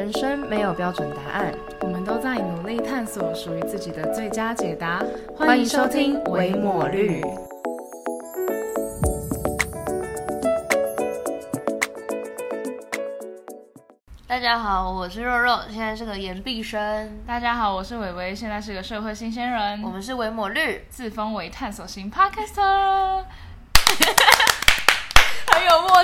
[0.00, 5.04] 人生没有标准答案，我们都在努力探索属于自己的最佳解答。
[5.36, 7.20] 欢迎收听《维抹绿》。
[14.26, 16.80] 大家好，我是肉肉，现在是个研毕生。
[17.26, 19.82] 大家好，我是伟伟，现在是个社会新鲜人。
[19.82, 23.22] 我们是维抹绿，自封为探索型 podcaster。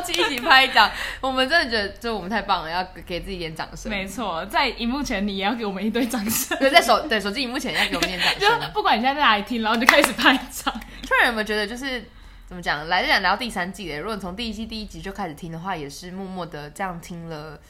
[0.01, 0.91] 一起拍掌。
[1.21, 3.91] 我们真的觉得，就我们太棒了，要给自己点掌声。
[3.91, 6.57] 没错，在荧幕前你也要给我们一堆掌声。
[6.59, 8.61] 对，在手对手机荧幕前要给我们点掌声。
[8.61, 10.73] 就不管你现在在哪里听，然后就开始拍掌。
[11.03, 12.05] 突然有没有觉得，就是
[12.47, 17.61] 怎么讲，来讲聊到第三季的，如果从第一季第一集就开始听的话，也是默默的这样听了，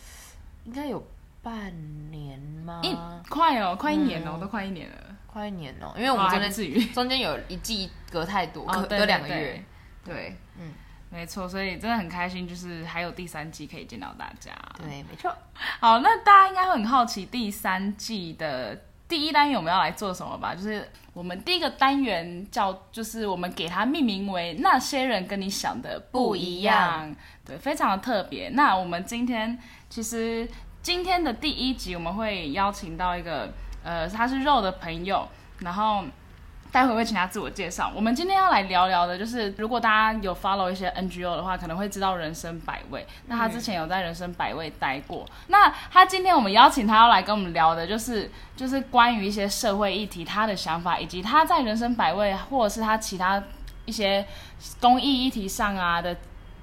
[0.64, 1.06] 应该有
[1.42, 1.72] 半
[2.10, 2.80] 年吗？
[2.82, 2.96] 一
[3.28, 5.92] 快哦，快一年哦，都快一年了，快一年哦。
[5.96, 9.62] 因为我们中间中间有一季隔太多，隔两个月。
[10.04, 10.72] 对，嗯。
[11.08, 14.50] 没错，所以真的很开心，就是还有第三季可以见到大家。
[14.76, 15.34] 对，没错。
[15.80, 20.54] 好，那大家应该会很好奇第三季的第一单元我们要来做什么吧？
[20.54, 27.14] 就是我们第一个单元叫，就是我们给它命名为“那些人跟你想的不一样”，
[27.46, 28.50] 对，非常的特别。
[28.50, 29.58] 那我们今天
[29.88, 30.46] 其实
[30.82, 33.50] 今天的第一集我们会邀请到一个，
[33.82, 35.26] 呃，他是肉的朋友，
[35.60, 36.04] 然后。
[36.76, 37.90] 待会会请他自我介绍。
[37.96, 43.06] 我们今天要来聊聊的，就是如果大家有 follow 一些 NGO 的话，可能会知道人生百味。
[43.28, 45.24] 那他之前有在人生百味待过。
[45.46, 53.42] 那他今天我们邀请他要来跟我们聊的，就是就是关于一些社会议题，他的想法，以及他在人生百味或者是他其他
[53.86, 54.26] 一些
[54.78, 56.14] 公益议题上啊的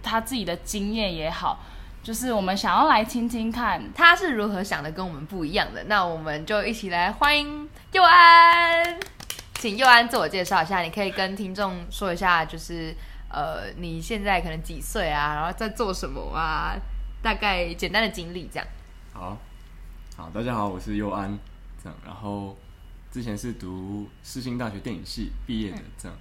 [0.04, 1.58] 他自己的经验也好，
[2.04, 5.86] 就是我们想要来听听看他是如何想的，跟我们不一样的。
[5.86, 9.00] 那我们就一起来欢迎佑安。
[9.64, 12.94] 请佑安自我介绍一下，你可以跟听众说一下，就是
[13.30, 16.76] 呃，你现在可能几岁啊，然后在做什么啊，
[17.22, 18.68] 大概简单的经历这样。
[19.14, 19.38] 好，
[20.18, 21.40] 好，大家好，我是佑安，
[21.82, 22.58] 这样，然后
[23.10, 26.18] 之前是读世新大学电影系毕业的，这样。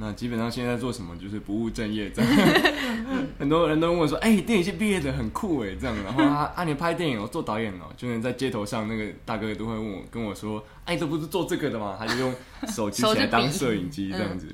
[0.00, 2.30] 那基本上现在做什么就是不务正业这样，
[3.36, 12.32] 很多人都问我说：“哎，电影系毕业的很酷哎，这样。”然后啊啊，你拍电影哦，做导演哦，就连在街头上那个大哥都会问我跟我说：“哎，这不是做这个的吗？”他就用
[12.68, 14.46] 手机起来当摄影机这样子，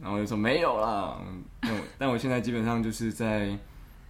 [0.00, 1.18] 然后就说没有啦。
[1.62, 3.58] 嗯，但我现在基本上就是在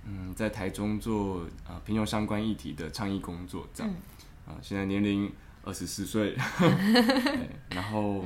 [0.04, 3.90] 嗯在台中做啊贫穷相关议题的倡议工作这样。
[4.46, 5.32] 啊，现在年龄
[5.64, 6.36] 二十四岁，
[7.74, 8.22] 然后。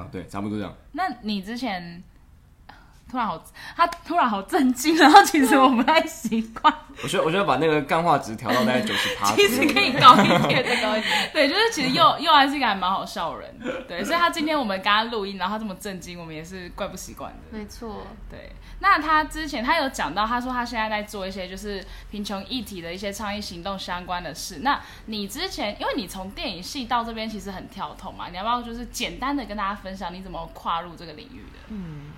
[0.00, 0.74] 啊，对，差不多这样。
[0.92, 2.02] 那你之前
[3.10, 3.42] 突然好，
[3.76, 6.72] 他突然好震惊，然后其实我不太习惯。
[7.02, 11.30] 我觉得，我觉得把那个干话值调到大概九十趴， 其实可以高一点，再高一点。
[11.32, 13.58] 对，就是其实又又还是一个还蛮好笑人。
[13.88, 17.58] 对，所以他今天我们刚刚录音，然后他这么震惊，我们也是怪不习惯的。
[17.58, 18.52] 没错，对。
[18.82, 24.60] 那他之前他有讲到，他说他现在在做一些就是贫穷议题的一些倡议行动相关的事。
[24.62, 31.58] 那你之前，因为你从电影系到这边其实很跳痛嘛，你要不要就是简单的跟大家分享你怎么跨入这个领域的？
[31.68, 32.12] 嗯，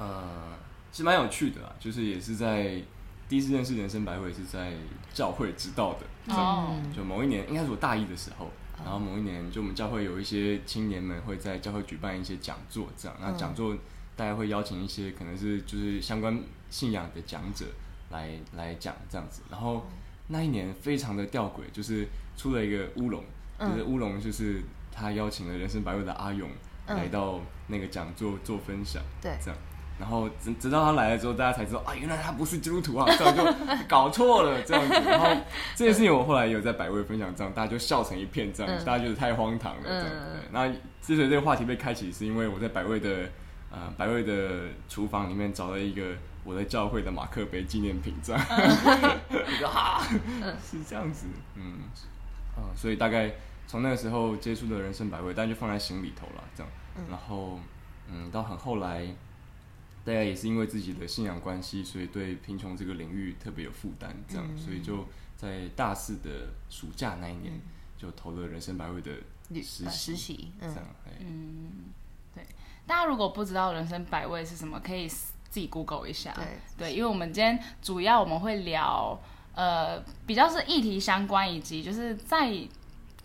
[0.00, 0.56] 呃，
[0.90, 2.82] 其实蛮有趣的啦，就是也是在
[3.28, 4.72] 第一次认识人生百味是在
[5.12, 6.34] 教会知道的。
[6.34, 8.50] 哦，就某一年应该是我大一的时候，
[8.82, 13.76] 然后某一年就我们教会有一些青年们会在教会举办一些讲座，这样那讲座。
[14.16, 17.64] 大家会邀请一些可能是就是相关信仰的讲者
[18.10, 19.86] 来来讲这样子，然后
[20.26, 22.06] 那一年非常的吊诡，就是
[22.36, 23.24] 出了一个乌龙，
[23.58, 24.60] 就是乌龙就是
[24.92, 26.50] 他邀请了人生百味的阿勇
[26.86, 29.58] 来到那个讲座做分享，对，这样，
[30.00, 33.44] 然后直直到他来了之后，大家才知道啊，原来他不是基督徒啊，这样就
[33.86, 35.26] 搞错了这样子，然后
[35.76, 40.06] 这件事情我后来有在百味分享这样，大家就笑成一片这样，大家觉得太荒唐了这样，
[40.50, 40.68] 那
[41.00, 43.28] 之所以这个话题被开启，是因为我在百味的。
[43.72, 46.02] 呃，百味的厨房里面找到一个
[46.42, 48.42] 我在教会的马克杯纪念品，这样，
[49.62, 50.02] 哈，
[50.60, 51.84] 是这样子，嗯，
[52.56, 53.30] 啊，所以大概
[53.68, 56.72] 从那个时候接触的人生百味，但就放在心里头了，这样，
[57.08, 57.60] 然后，
[58.10, 59.06] 嗯，到很后来，
[60.04, 67.60] 大家也是因为自己的信仰关系，所以对贫穷这个领域特别有负担，这样，所以就在大四的暑假那一年，
[67.98, 69.12] 就投了人生百味的
[69.62, 70.86] 实习，这样，
[71.20, 71.70] 嗯。
[72.86, 76.32] 大家如果不知道人生百味是什么，可以自己 Google 一下。
[76.32, 76.44] 对
[76.76, 79.16] 对，因为我们今天主要我们会聊，
[79.54, 82.52] 呃，比较是议题相关，以及就是在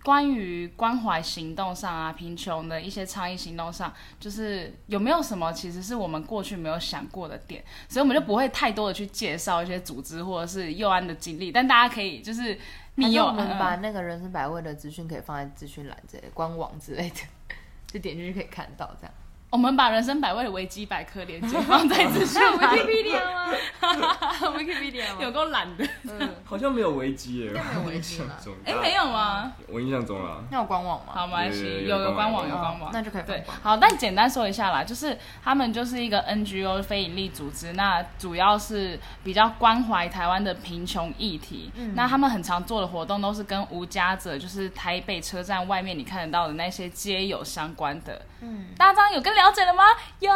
[0.05, 12.55] 关于关怀行动上啊，贫穷的一些倡议行动上，就是有没有什么其实是我们过去没有想过的点，所以我们就不会太多的去介绍一些组织或者是佑安的经历，但大家可以就是，
[12.93, 17.21] 你我们把那个人生百味的资讯可以放在资讯栏这类官网之类的，
[17.91, 19.13] 就点进去可以看到这样。
[19.55, 23.53] 我们把人生百味的维基百科连接放在资讯栏， Wikipedia 吗？
[24.59, 25.21] Wikipedia？
[25.21, 25.87] 有够懒的。
[26.03, 29.53] 嗯，好像没有危机耶，应该没有我印危机吧象中， 哎，没有吗？
[29.69, 31.13] 我印象中啦，那有官网吗？
[31.15, 33.45] 好，没关系，有有有有有官网有官网，那就可以对。
[33.63, 41.71] 好，但简单说一下啦，就是他们就是一个 NGO 非营利组织，那主要是比较关怀台湾的贫穷议题。
[41.75, 48.21] 嗯那他们很常做的活动都是跟无家者，就是台北车站外面你看得到的那些街友相关的。
[48.47, 49.83] 嗯，大家有更了解了吗？
[50.19, 50.31] 有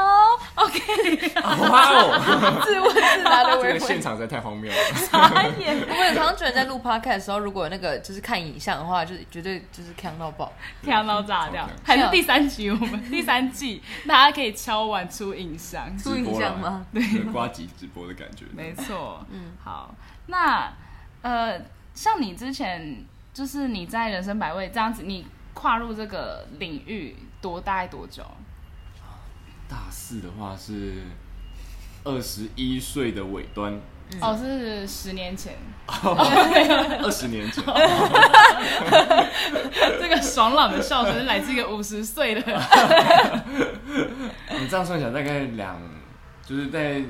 [0.55, 1.31] ，OK，
[1.69, 3.73] 哇哦， 自问自答的 这。
[3.73, 4.77] 个现场实在太荒谬了。
[4.95, 5.77] 傻眼。
[5.87, 10.51] 我有常常觉得在录 podcast 的时候，如果那个就是看影像的话，就是绝对就是看到爆。
[10.83, 15.95] 看到炸掉超，还是第三集我们第三季，大家可以敲完出影像。
[15.97, 16.85] 出影像吗？
[16.91, 18.45] 对，瓜机直播的感觉。
[18.55, 19.93] 没错，嗯，好，
[20.27, 20.71] 那
[21.21, 21.61] 呃，
[21.93, 28.23] 像你之前就是你在人生百味这样子，你跨入这个领域多大概多久？
[29.67, 31.03] 大四的话是
[32.03, 33.79] 二十一岁的尾端，
[34.19, 35.53] 哦，是十年前，
[35.85, 37.63] 二十年前，
[40.01, 42.41] 这个爽朗的笑声是来自一个五十岁的，
[44.59, 45.79] 你这样算起来大概两，
[46.43, 47.01] 就是在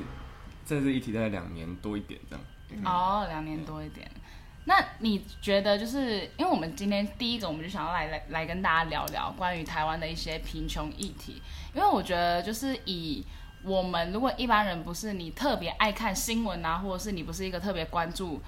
[0.66, 2.44] 在这一题大概两年多一点这样。
[2.84, 4.06] 哦，两年多一点。
[4.70, 11.42] 那你觉得，就是因为我们今天第一个，我们就想要来来来跟大家聊聊关于台湾的一些贫穷议题，
[11.74, 13.26] 因为我觉得就是以
[13.64, 18.40] 我们如果一般人不是你特别爱看新闻啊，或者是你不是一个特别关注。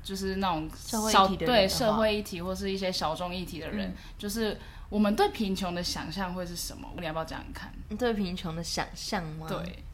[0.00, 4.56] 就是那种社会议小题的人的话对社会议题或是一些小众议题的人，就是
[4.88, 6.88] 我们对贫穷的想象会是什么？
[6.96, 7.70] 你要不要讲讲看？
[7.90, 9.84] 你对贫穷的想象吗？，对，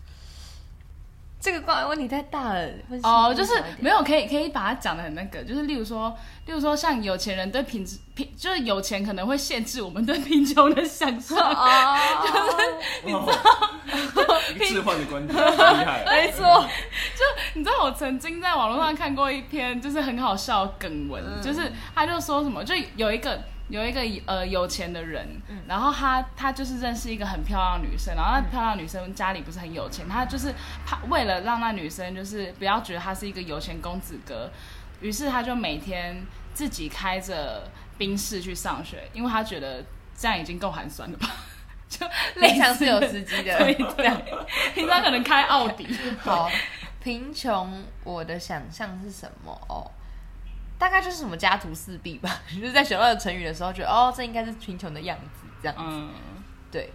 [1.44, 2.66] 这个关问题太大了。
[3.02, 6.08] 哦，就是没有可以可以把它讲的很那个，就是例如说，
[6.46, 11.38] 例如说像有钱人对品质贫，就是有钱可能会限制我们对贫穷的想象。
[11.38, 11.98] 哦，
[13.04, 16.02] 一个置换的观 点，厉害。
[16.06, 16.66] 没错，
[17.14, 23.38] 就你知道我曾经在网络上看过一篇就是很好笑的梗文，就是他就说什么，就有一个。
[23.68, 25.26] 有一个呃有钱的人，
[25.66, 34.50] 然后他他就是认识一个很漂亮的女生，然后那漂亮女生家里不是很有钱，他就是怕为了让那女生就是不要觉得他是一个有钱公子哥，
[35.00, 37.66] 于是他就每天自己开着
[37.96, 39.82] 宾士去上学，因为他觉得
[40.16, 41.26] 这样已经够寒酸了吧，
[41.88, 43.58] 就类平常似是有司机的。
[43.58, 44.44] 对对，
[44.74, 45.88] 平常可能开奥迪，
[46.20, 46.50] 好，
[47.02, 49.58] 贫穷，我的想象是什么？
[49.68, 49.90] 哦，
[50.84, 52.42] 大概就是什么家徒四壁吧。
[52.54, 55.74] 就是在学到的成语的时候，觉得哦，这应该是贫穷的样子，这样。
[55.78, 56.10] 嗯。
[56.70, 56.92] 对，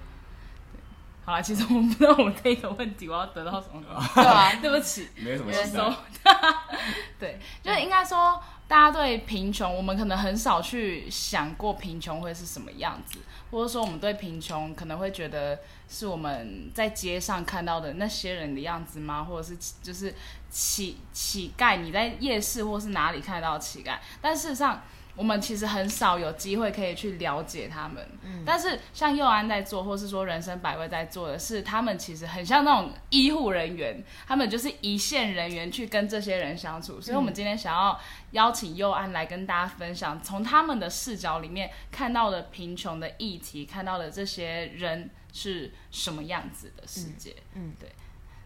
[1.29, 3.83] 好了，其实我不知道我这个问题我要得到什么，
[4.15, 6.35] 对啊，对不起，没什么期原来待。
[7.19, 13.19] 对，就是应该说，大家对贫穷，我们可能很少去想过贫穷会是什么样子，
[13.51, 19.23] 或者说我们对贫穷可能会觉得是我们在街上看到的那些人的样子吗？
[19.23, 20.11] 或者是就是
[20.49, 23.99] 乞乞丐，你在夜市或是哪里看到乞丐？
[24.19, 24.81] 但事实上。
[25.19, 28.09] 我们其实很少有机会可以去了解他们，
[28.45, 37.01] 但是像佑安在做，或是说人生百味在做的是，他们其实很像那种医护人员，他们就是一线人员去跟这些人相处。
[37.01, 37.99] 所以，我们今天想要
[38.31, 47.35] 邀请佑安来跟大家分享，从他们的视角里面看到的贫穷的议题，看到的这些人是什么样子的世界。
[47.55, 47.91] 嗯嗯对。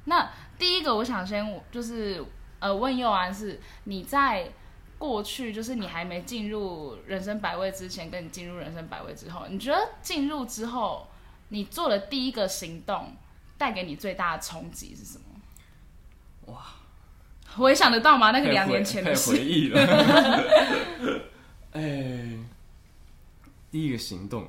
[0.06, 0.28] 那
[0.58, 2.26] 第一个，我想先就是
[2.58, 4.50] 呃问佑安是你在。
[5.04, 11.10] 过去就是你还没进入人生百味之前，跟你进入人生百味之后，你觉得进入之后，
[11.50, 13.14] 你做的第一个行动
[13.58, 16.54] 带给你最大的冲击是什么？
[16.54, 16.76] 哇，
[17.58, 18.32] 回想得到吗？
[18.32, 19.44] 那个两年前的事回事。
[19.44, 19.82] 忆了。
[21.74, 22.38] 哎，
[23.70, 24.48] 第一个行动，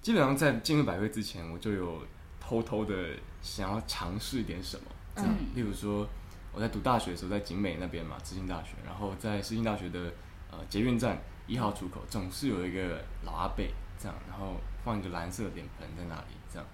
[0.00, 2.02] 基本上在进入百味之前，我就有
[2.40, 4.82] 偷偷的想要尝试点什么。
[5.14, 6.08] 这样，嗯例如说
[6.52, 10.12] 我在读大学的时候，在景美那边嘛，知信大学，然后在世新大学的
[10.50, 13.64] 呃捷运站一号出口，总是有一个老阿伯
[13.98, 16.66] 这样，然后放一个蓝色的脸盆在那里，这样，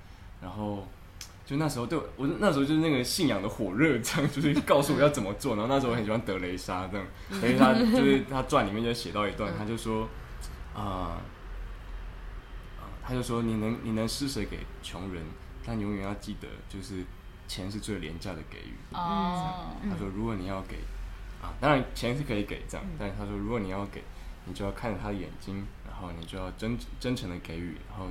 [0.42, 0.86] 然后
[1.46, 5.56] 就那时候对我那时候就是那个信仰的火热，这样就是告诉我要怎么做。
[5.56, 10.08] 然后那时候我很喜欢德雷莎，这样，德雷莎就是他传里面就写到一段，他就说
[10.74, 10.82] 啊。
[10.82, 11.22] 啊
[13.08, 15.22] 他就说：“你能你能施舍给穷人，
[15.64, 17.02] 但永远要记得，就是
[17.48, 18.74] 钱是最廉价的给予。
[18.92, 20.76] 哦，他说：“如果你要给
[21.42, 24.04] 啊，当然钱是可以给这样，但是他说如果你要给，
[24.44, 28.06] 你就要看着他的眼睛，然后你就要真真诚的给予，然后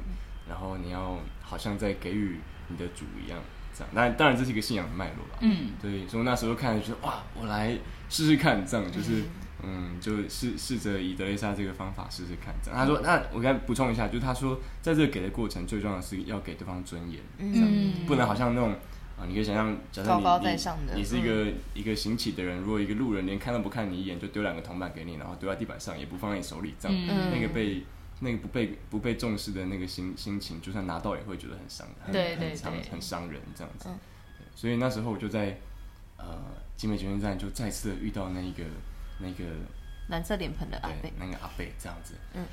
[0.50, 3.40] 然后你要好像在给予你的主一样，
[3.74, 3.94] 这样。
[3.94, 5.38] 当然当然这是一个信仰的脉络啦。
[5.42, 7.78] 嗯，对，所以我那时候看就觉得哇，我来
[8.10, 9.24] 试试看，这样就是
[9.64, 12.54] 嗯，就试试着以德雷莎这个方法试试看。
[12.64, 18.76] 这样，他说，那我该补充一下，就是他说，在这个给的过程，最重要的是要给对方尊严，这样嗯不能好像那种
[19.20, 27.32] 啊，你可以想象，假设高高你在上的你你是一个、一个行乞的人，如果一个路人连看都不看你一眼，就丢两个铜板给你，然后丢在地板上，也不放在你手里，这样、嗯。
[27.32, 27.84] 那个被
[28.20, 32.92] 那个不被不被重视的那个心心情，就算拿到也会觉得很伤，很对对很伤对。
[32.92, 33.90] 很伤人这样子。
[33.90, 33.98] 嗯。
[34.54, 35.58] 所以那时候我就在
[36.18, 36.40] 呃
[36.76, 38.64] 集美捷运站就再次遇到那一个
[39.20, 39.46] 那个
[40.10, 42.46] 蓝色脸盆的阿贝，那个阿贝这样子，嗯。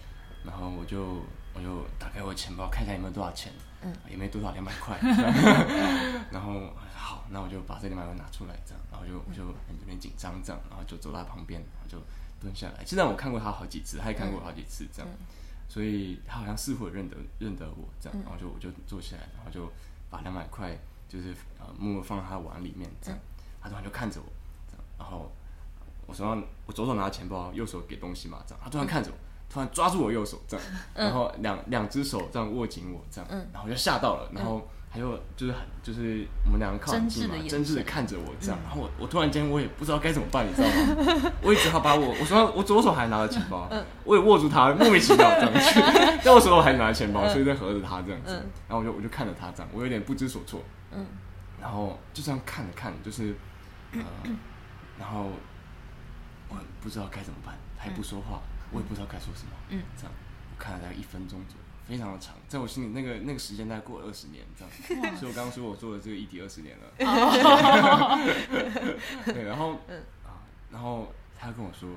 [0.46, 1.22] 然后我就
[1.54, 3.52] 我就打开我的钱包看一下有没有多少钱，
[3.84, 3.94] 嗯。
[4.10, 4.98] 也没多少两百块，
[6.32, 11.98] 然后好，那我就把这两百块拿出来，这样，然后就我就很有点紧张这样，然后就走到他旁边，然后就
[12.40, 12.84] 蹲下来。
[12.84, 15.08] 其实我看过他好几次，他也看过我好几次这样，
[15.68, 19.70] 所以他好像似乎有认得认得我这样，然后就我就坐下来，然后就
[20.10, 20.76] 把两百块
[21.08, 23.18] 就是呃默默放在他碗里面这样，
[23.60, 24.26] 他突然就看着我，
[24.70, 25.30] 这样，然后
[26.06, 29.16] 我手上我左手拿钱包，右手给东西嘛，这样，他突然看着我。
[29.54, 41.30] 突然抓住我右手，这样，然后两两只手这样握紧我，这样，然后我就吓到了，然后他就就是很就是我们两个靠很近嘛真挚的，看着我这样，然后我我突然间我也不知道该怎么办，你知道吗？
[41.40, 43.70] 我也只好把我我说我左手还拿着钱包，
[44.02, 45.80] 我也握住他，莫名其妙这样去，
[46.24, 48.32] 但我手头还拿着钱包，所以在合着他这样子，
[48.66, 51.06] 然后我就我就看着他这样，我有点不知所措，嗯。
[51.60, 53.34] 然后就这样看着看，就是
[53.92, 54.00] 呃，
[54.98, 55.30] 然后
[56.50, 58.38] 我不知道该怎么办，他也不说话，
[58.74, 64.70] 我也不知道该说什么，嗯，这样我看了大概一分钟左右，非常的长，在我心里那个那个时间大概过了二十年这样，
[65.16, 66.92] 所以我刚刚说我做了这个议题二十年了，
[69.26, 70.02] 对，然后嗯。
[70.24, 71.88] 啊，然后他跟我说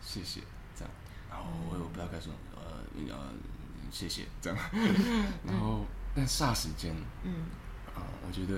[0.00, 0.42] 谢谢，
[0.76, 0.90] 这样，
[1.30, 2.60] 然后我也不知道该说什么，呃
[3.16, 3.32] 呃，
[3.90, 4.58] 谢谢这样，
[5.46, 7.46] 然后但霎时间，嗯。
[7.94, 8.54] 啊、我觉得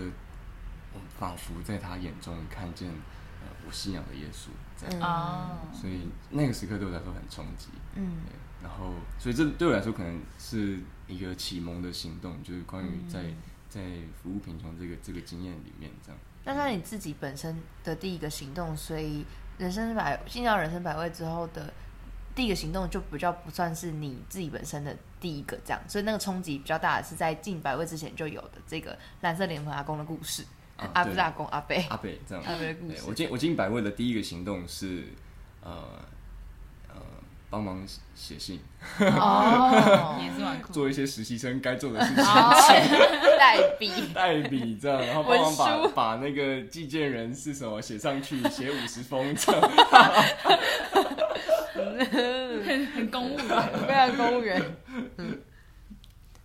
[0.93, 4.49] 我仿佛在他眼中看见呃我信仰的耶稣，
[4.81, 5.03] 这样，嗯。
[5.03, 7.69] 哦，所以那个时刻对我来说很冲击。
[7.95, 8.19] 嗯，
[8.63, 13.25] 然后所以这对我来说可能是一个启蒙的行动，就是关于在、
[13.69, 13.81] 在
[14.23, 16.19] 服务贫穷这个这个经验里面，这样。
[16.45, 19.25] 那是你自己本身的第一个行动，所以
[19.59, 21.73] 人生百进到人生百味之后的
[22.35, 30.45] 第一个行动就比较不算是你自己本身的第一个这样，所以那个冲击比较大的是在进百味之前就有的这个蓝色脸盆阿公的故事，
[30.81, 32.43] 啊阿不是阿公阿贝阿贝这样。
[32.45, 35.05] 阿贝的故事，我进我进百位的第一个行动是
[35.63, 35.71] 呃
[36.89, 36.97] 呃
[37.49, 37.85] 帮忙
[38.15, 38.61] 写信，
[38.99, 40.73] 哦， 也是蛮酷。
[40.73, 42.25] 做一些实习生该做的事情。
[43.39, 49.71] 代笔， 代笔这样，然后帮忙把把那个寄件人是什么写上去，写五十封这样。
[52.65, 53.47] 很 很公务员，
[53.87, 54.63] 非常公务员，
[55.17, 55.41] 嗯，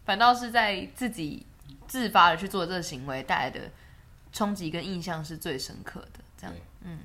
[0.05, 1.45] 反倒是在自己
[1.87, 3.59] 自发的去做这个行为带来的
[4.35, 6.99] 冲击跟印象是最深刻的，这样嗯，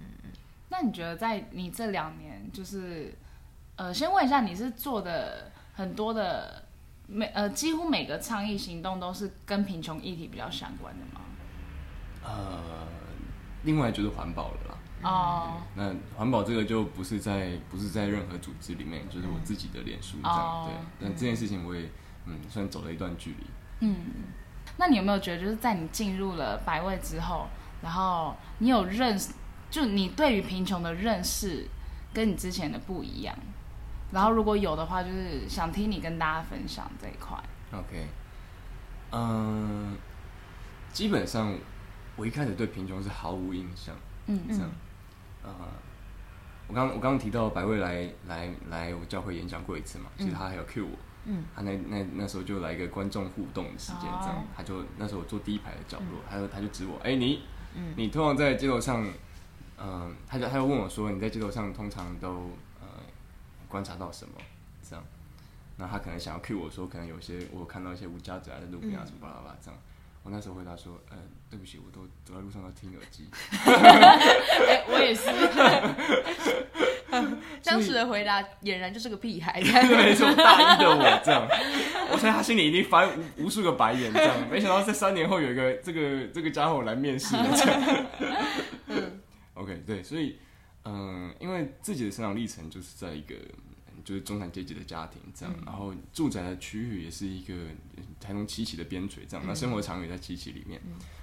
[0.68, 3.14] 那你觉得在你这两年，就是
[3.76, 6.64] 呃，先问一下，你是做的很多的
[7.06, 11.20] 每呃，几乎每个倡议行动都是跟贫穷议题比较相关的吗？
[12.24, 12.88] 呃，
[13.62, 14.76] 另外就是环保了啦。
[15.02, 20.36] 哦，那环保这个就不是在不是在任何组织里面，就是我自己的脸书这样。
[20.36, 21.88] 哦对，但这件事情我也
[22.26, 23.46] 嗯算走了一段距离。
[23.82, 23.96] 嗯，
[24.80, 27.46] 那你有没有觉得，就是在你进入了百位之后，
[27.82, 29.34] 然后你有认识，
[29.70, 31.68] 就你对于贫穷的认识
[32.14, 33.36] 跟你之前的不一样？
[34.10, 37.36] 然后如果有的话，就是想听你跟大家分享这一块。
[37.72, 38.06] OK，
[39.12, 39.98] 嗯、
[40.94, 41.54] 基本上
[42.16, 43.94] 我一开始对贫穷是毫无印象。
[44.28, 44.70] 嗯这样，
[45.42, 45.54] 呃，
[46.68, 50.96] 我刚我刚刚提到百位来来来我教会演讲过一次嘛，其实他还有 cue 我，嗯，
[51.54, 57.42] 他那那那时候就来一个观众互动的时间，这样，哦他就那时候我坐第一排的角落，他就他就指我，哎、你，
[57.74, 59.06] 嗯你通常在街头上，
[59.78, 62.50] 嗯、他就他就问我说，你在街头上通常都
[62.80, 62.86] 呃
[63.68, 64.34] 观察到什么？
[64.88, 65.04] 这样，
[65.76, 69.78] 那他可能想要 cue 我说，可能有些我有看到一些无家者啊在路边啊什么巴拉巴拉这样。
[70.22, 71.16] 我那时候回答说，呃，
[71.48, 73.26] 对不起，我都走在路上都听耳机。
[73.32, 75.30] 哎、我也是。
[77.64, 81.46] 当时的回答俨然就是个屁孩， 没错，大一的我这样，
[82.12, 87.82] 我猜他心里一定翻无无数个白眼，这样，没想到在三年后有一个这个这个家伙来面试，这样。
[89.54, 90.38] OK，对，所以
[90.84, 93.34] 嗯，因为自己的成长历程就是在一个
[94.04, 97.54] 就是中产阶级的家庭这样，然后住宅的区域也是一个
[98.18, 100.80] 台东七期的边陲这样，那生活场域在七期里面。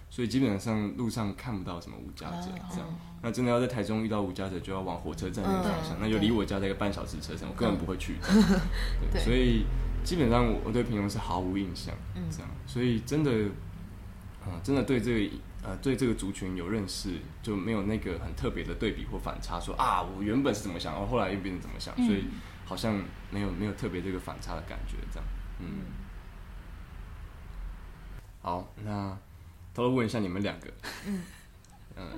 [0.10, 2.88] 所以基本上路上看不到什么无家者这样，
[3.22, 8.16] 那真的要在台中遇到无家者，就要往火车站那个方向，嗯那就离我家在一个半小时车程，我根本不会去。
[9.12, 9.66] 对，所以
[10.04, 11.94] 基本上我我对平庸是毫无印象，
[12.32, 13.32] 这样，所以真的，
[14.48, 22.26] 嗯，真的对这个呃对这个族群有认识，就没有那个很特别的对比或反差，说啊我原本是怎么想，然后后来又变成怎么想，所以
[22.66, 23.00] 好像
[23.30, 25.28] 没有没有特别这个反差的感觉，这样，
[25.60, 25.68] 嗯。
[28.40, 29.18] 好，那
[29.78, 30.68] 偷偷问一下你们两个，
[31.06, 31.22] 嗯，
[31.96, 32.10] 嗯，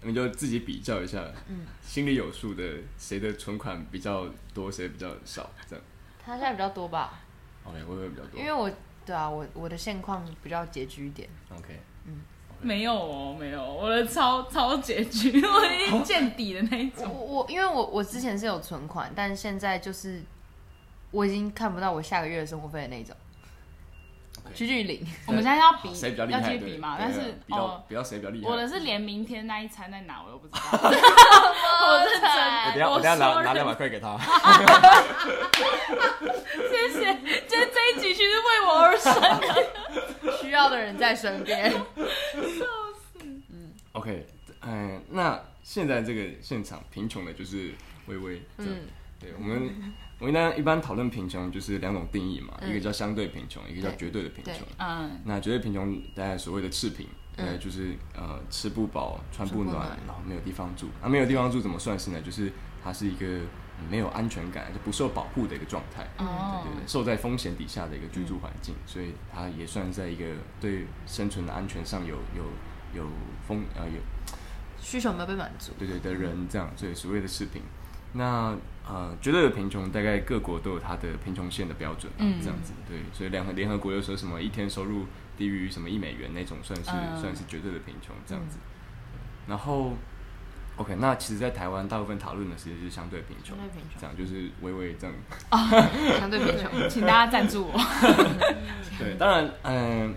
[0.00, 2.64] 你们就自己比较一下，嗯，心里有数的，
[2.96, 5.84] 谁的存款比较多，谁比较少，这样。
[6.24, 7.20] 他现在比较多吧
[7.64, 8.70] ？OK，我会比较多，因为我
[9.04, 11.28] 对啊，我我的现况比较拮据一点。
[11.54, 12.22] OK，嗯
[12.62, 17.12] 没有哦，没有，我的超超拮据， 我已经见底的那一我种。
[17.14, 20.22] 我因为我我之前是有存款，但现在就是
[21.10, 23.14] 我已经看不到我下个月的生活费的那种。
[24.54, 26.40] 徐俊林，我们现在要比，谁比较厉害？
[26.40, 26.96] 对要去比嘛？
[26.96, 28.50] 对但是比较哦，比较谁比较厉害？
[28.50, 30.60] 我的是连明天那一餐在哪我都不知道。
[30.82, 32.30] 我认真，
[32.66, 34.18] 我等一下我等一下拿拿两百块给他。
[36.68, 37.14] 谢谢，
[37.48, 40.36] 就是这一集其实为我而生的。
[40.40, 41.72] 需要的人在身边。
[43.52, 44.26] 嗯 OK，
[44.62, 47.72] 嗯，那现在这个现场贫穷的就是
[48.06, 48.82] 微微，嗯
[49.18, 54.66] 对我们，我们呢一般讨论贫穷就是两种定义嘛，嗯一个叫相对贫穷，一个叫对绝对的贫对穷。
[54.78, 60.88] 嗯，那绝对贫穷，大家所谓的赤贫，呃，嗯就是呃吃不饱、穿不暖然后没有地方住。
[61.02, 62.20] 那、没有地方住怎么算是呢？
[62.20, 62.52] 就是
[62.84, 66.06] 它是一个嗯没有安全感、就不受保护的一个状态。
[66.18, 70.26] 哦对对对，受在风险底下的一个居住环境，所以它也算在一个
[70.60, 72.44] 对生存的安全上有有
[72.94, 73.08] 有
[73.48, 73.96] 风呃有
[74.78, 75.72] 需求没有被满足。
[75.78, 77.62] 对对的人这样，所以所谓的赤贫。
[78.12, 78.56] 那
[78.88, 82.72] 呃，绝对的贫穷，大概各国都有它的贫穷线的标准、啊，嗯这样子。
[82.88, 88.58] 对，所以联合联合国又说什么一天收入低于什么一美元那种，算是、嗯算是绝对的贫穷这样子。
[89.46, 89.92] 然后
[90.76, 95.14] ，OK，那其实，在台湾大部分讨论的其实是相对贫穷，相对贫穷这样就是微微这样。
[95.50, 95.70] 啊
[96.18, 96.88] 相对贫穷。
[96.88, 97.78] 请大家赞助我。
[98.98, 100.14] 对，当然，嗯、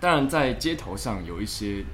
[0.00, 1.84] 当然在街头上有一些，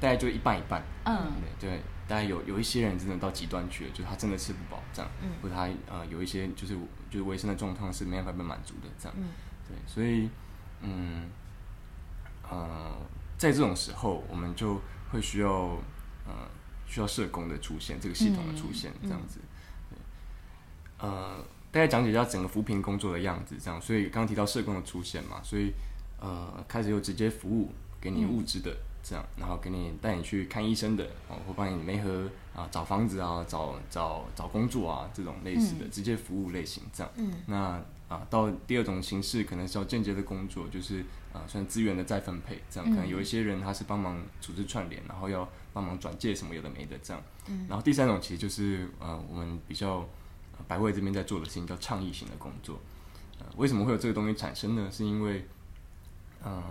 [0.00, 0.82] 大概就一半一半。
[1.04, 5.30] 嗯对对，大概有有一些人真的到极端去了，就是他真的吃不饱这样，嗯。
[5.40, 6.76] 或者他呃有一些就是
[7.10, 9.28] 就是卫生的状况是没办法被满足的这样，嗯。
[9.66, 10.28] 对，所以
[10.82, 11.30] 嗯
[12.50, 12.96] 呃
[13.38, 14.80] 在这种时候，我们就
[15.10, 15.50] 会需要
[16.26, 16.48] 呃
[16.86, 19.40] 需要社工的出现，这个系统的出现这样子，
[19.88, 19.98] 对，
[20.98, 21.36] 呃
[21.70, 25.72] 大概讲解一下整个扶贫工作的样子这样，所以刚刚提到社工的出现嘛，所以
[26.20, 28.76] 呃开始有直接服务给你物质的。
[29.02, 37.12] 这样，然后给你带你去看医生的，哦，或帮你媒合啊，找房子啊，找找找工作啊，这种类似的、直接服务类型这样。
[37.16, 47.22] 嗯那啊，到第二种形式可能是要间接的工作，就是啊，算资源的再分配，这样可能有一些人他是帮忙组织串联，然后要帮忙转介什么有的没的这样。
[47.48, 49.96] 嗯然后第三种其实就是呃，我们比较、
[50.58, 52.78] 呃百惠这边在做的事情叫倡议型的工作。
[53.38, 54.88] 呃，为什么会有这个东西产生呢？
[54.92, 55.46] 是因为，
[56.44, 56.62] 嗯、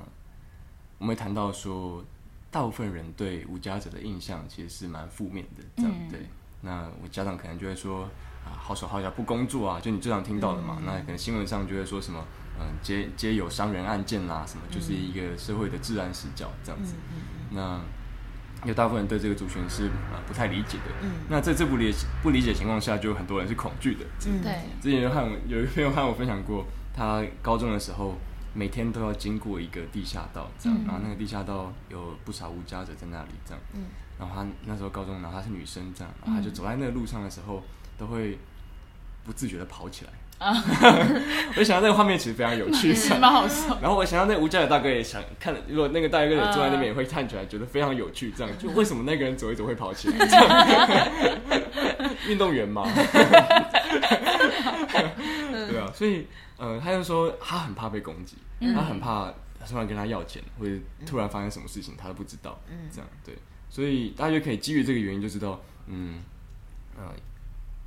[1.00, 2.06] 我们会谈到说，
[2.52, 6.20] 大部分人对无家者的印象其实是蛮负面的，这样、嗯对。
[6.64, 8.04] 那我家长可能就会说
[8.46, 10.78] 啊，好手好脚不工作啊，就你最常听到的嘛。
[10.86, 12.24] 那可能新闻上就会说什么，
[12.60, 16.94] 嗯、皆皆有伤人案件啦，什么就是一个社会的治安死角这样子。
[17.52, 17.80] 那
[18.64, 20.92] 有大部分人对这个族群是啊、不太理解的。
[21.02, 24.06] 嗯那在这不理不理解情况下，就有很多人是恐惧的。
[24.28, 28.16] 嗯对，之前有和我有一个朋友和我分享过，他高中的时候
[28.54, 33.86] 每天都要经过一个地下道，这样，嗯然后那个地下道有不少无家者在那里，这样，嗯
[34.20, 37.64] 然后他那时候高中，然后她是女生，这样，然后他就走在那个路上的时候，
[37.98, 38.38] 都会
[39.24, 40.12] 不自觉的跑起来。
[41.56, 43.78] 我想到那个画面其实非常有趣， 蛮好笑。
[43.80, 48.32] 然后我想到那个无家的大哥也想看，如果那个大哥也坐在那边，也会看起来觉得非常有趣。
[48.36, 50.26] 这样， 就为什么那个人走一走会跑起来？
[50.28, 50.48] 这样
[52.28, 52.84] 运动员嘛，
[54.92, 55.06] 对
[55.92, 56.26] 啊，所以
[56.58, 58.38] 呃，他就说他很怕被攻击，
[58.74, 59.34] 他很怕
[59.68, 60.72] 突然跟他要钱，或者
[61.06, 62.60] 突然发生什么事情他都不知道。
[62.70, 62.90] 嗯。
[62.92, 63.36] 这样对，
[63.70, 66.22] 所以大家就可以基于这个原因就知道，嗯，
[66.98, 67.14] 呃。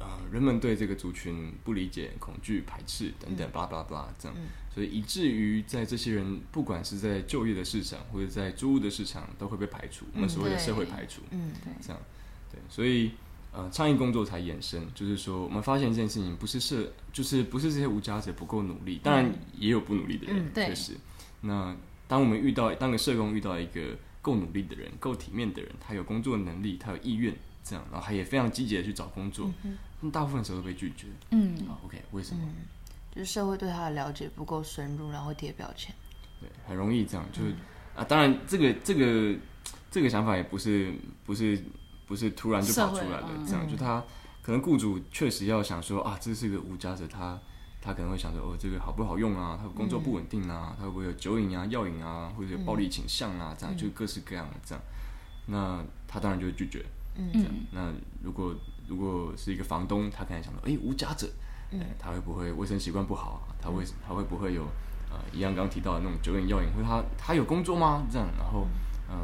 [0.01, 4.37] 呃，人们对这个族群不理解、恐惧、排斥等等，巴拉巴拉巴拉，这样，
[4.75, 11.73] 所以以至于在这些人，不管是在就业的市场或者在租屋的市场，都会被排除，我们所谓的社会排除，嗯对。
[11.81, 12.03] 这样，
[12.53, 13.13] 对，所以
[13.57, 20.95] 呃，倡议工作才衍生，就是说，我们发现一件事情，不是社，就是不是这些无家者不够努力，当然也有不努力的人，确实。
[21.41, 21.77] 那
[22.09, 29.49] 当我们遇到，当个社工遇到一个够努力的人、够体面的人，他有工作能力，他有意愿，这样，然后他也非常积极的去找工作，
[30.01, 31.07] 那大部分时候都被拒绝。
[31.31, 32.43] 嗯，啊，OK，为什么？
[33.15, 35.95] 就是社会对他的了解不够深入，然后贴标签。
[36.41, 37.55] 对，很容易这样，就是、
[37.95, 39.39] 啊，当然这个这个
[39.93, 40.93] 这个想法也不是
[41.25, 41.63] 不是
[42.07, 44.03] 不是突然就跑出来的社会，嗯这样、就他
[44.43, 47.39] 可能雇主确实要想说啊，这是一个无家者，他
[47.81, 49.59] 他可能会想说哦，这个好不好用啊？
[49.61, 50.75] 他工作不稳定啊？
[50.79, 53.55] 他会不会有酒瘾啊、药瘾啊，或者有暴力倾向啊？
[53.59, 54.85] 这样就各式各样的这样。
[55.47, 56.85] 那他当然就会拒绝。
[57.17, 57.49] 嗯，这样。
[57.71, 58.55] 那如果
[58.89, 61.31] 如果是一个房东，他可能想到，哎，无家者，
[61.71, 63.47] 嗯，他会不会卫生习惯不好？
[63.61, 64.65] 他会他会不会有
[65.11, 66.69] 呃，一样刚刚提到的那种酒瘾、药瘾？
[66.75, 68.03] 或者他他有工作吗？
[68.11, 68.67] 这样，然后
[69.09, 69.15] 呃，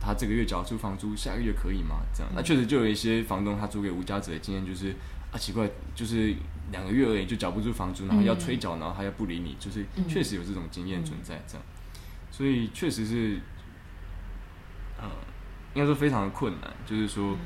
[0.00, 2.00] 他这个月缴出房租，下个月可以吗？
[2.14, 4.94] 这样，那确实就有一些房东他租给无家者的经验就是。
[5.30, 6.34] 啊，奇怪，就是
[6.72, 11.62] 两个月而已就缴不出房租，然后要催缴，然后他又不理你，就是确实有这种经验存在，这样，
[12.30, 13.38] 所以确实是，
[14.96, 15.04] 呃，
[15.74, 16.72] 应该说非常的困难。
[16.86, 17.36] 就是说，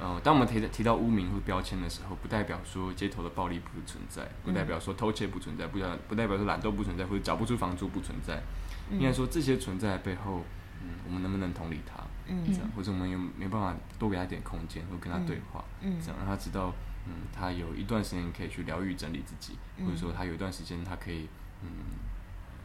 [0.00, 8.42] 呃，当我们提提到污名或标签的时候，不代表说街头的暴力不存在，不代表说偷窃不存在，不代不代表说懒惰不存在，或者缴不出房租不存在。
[8.90, 10.42] 应该说这些存在背后，
[10.88, 12.02] 嗯，我们能不能同理他？
[12.26, 15.62] 嗯，这样，或者我们有没有办法多给他一点空间，或跟他对话？
[15.82, 16.72] 嗯，这样让他知道。
[17.06, 21.28] 嗯，他有一段时间可以去疗愈、整理自己，或者说他有一段时间他可以
[21.62, 21.68] 嗯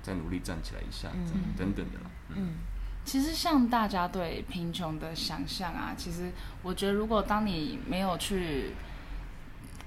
[0.01, 1.09] 再努力站起来一下，
[1.57, 2.09] 等等的啦。
[2.29, 2.55] 嗯，
[3.05, 6.31] 其实像大家对贫穷的想象啊，其实
[6.61, 8.71] 我觉得如果当你没有去。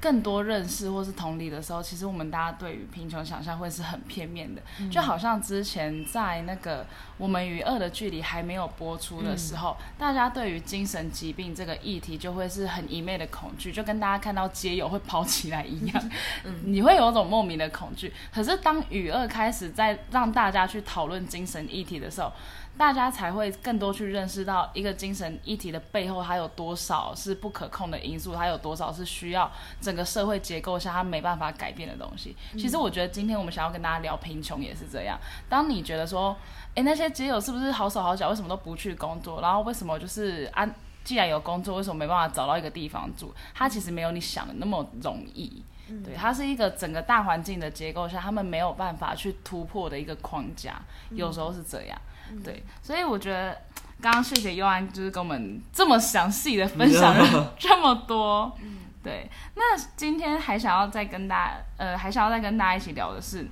[0.07, 6.85] 更多认识或是同理的时候，其实我们大家对于贫穷想象会是很片面的，就好像之前在那个
[7.19, 16.11] 《我们与恶的距离》还没有播出的时候，大家对于精神疾病这个议题就会是很一昧的恐惧，就跟大家看到街友会跑起来一样，
[16.63, 18.13] 你会有种莫名的恐惧。
[18.33, 22.33] 可是当与恶开始在让大家去讨论精神议题的时候，
[22.79, 32.37] 大家才会更多去认识到一个精神议题的背后，它有多少是不可控的因素，它有多少是需要整个社会结构下它没办法改变的东西。
[32.53, 35.19] 其实我觉得今天我们想要跟大家聊贫穷也是这样。
[35.49, 36.37] 当你觉得说，
[36.75, 39.41] 哎，那些街友是不是好手好脚，为什么都不去工作？
[39.41, 40.69] 然后为什么就是啊，
[41.03, 43.35] 既然有工作，为什么没办法找到一个地方住？
[43.55, 45.63] 它其实没有你想的那么容易。
[46.05, 51.97] 对，它是一个整个大环境的结构下，他们没有办法去突破的一个框架，有时候是这样。
[52.45, 53.57] 对，所以我觉得
[54.01, 58.57] 刚刚谢谢佑安，就是跟我们这么详细的分享了 这么多。
[59.03, 63.47] 对，那今天还想要再跟大家，呃，还想要再跟大家一起聊的是，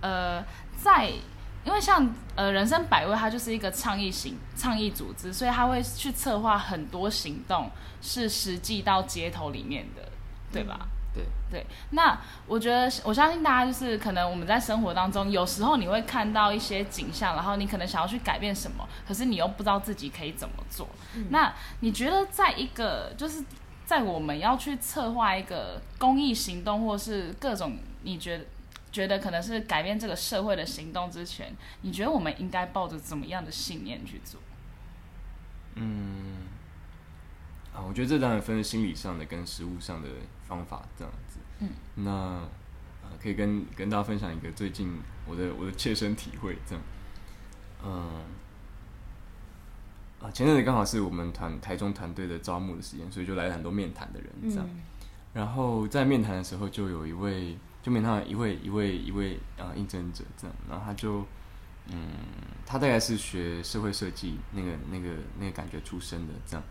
[0.00, 0.40] 呃，
[0.76, 1.10] 在
[1.64, 7.68] 因为像呃人生百味，它就是一个倡议型倡议组织，所以他会去策划很多行动，
[8.00, 10.08] 是实际到街头里面的，
[10.52, 10.86] 对吧？
[11.16, 20.86] 对对，那我觉得我相信大家就是可能我们在生活当中，有时候你会看到一些景象，然后你可能想要去改变什么，可是你又不知道自己可以怎么做。
[21.30, 23.42] 那你觉得在一个就是
[23.86, 28.44] 在我们要去策划一个公益行动，或是各种你觉得
[28.92, 34.38] 觉得可能是改变这个社会的行动之前，你觉得我们应该抱着怎么样的信念去做？
[35.76, 36.48] 嗯，
[37.74, 40.08] 啊，我觉得这当然分心理上的跟实物上的。
[40.46, 46.82] 方法这样子，嗯，那啊，可以跟跟大家分享一个最近我的我的切身体会，这样，
[47.84, 48.22] 嗯，
[50.20, 54.68] 啊，前阵子刚好是我们团台中团队的招募的时间，所以就来了很多面谈的人，这样，
[55.34, 61.24] 然后在面谈的时候，就有一位就面谈一位一位一位啊应征者，这样，然后他就，
[61.88, 62.08] 嗯，
[62.64, 66.62] 他大概是学社会设计那个那个那个感觉出身的，这样，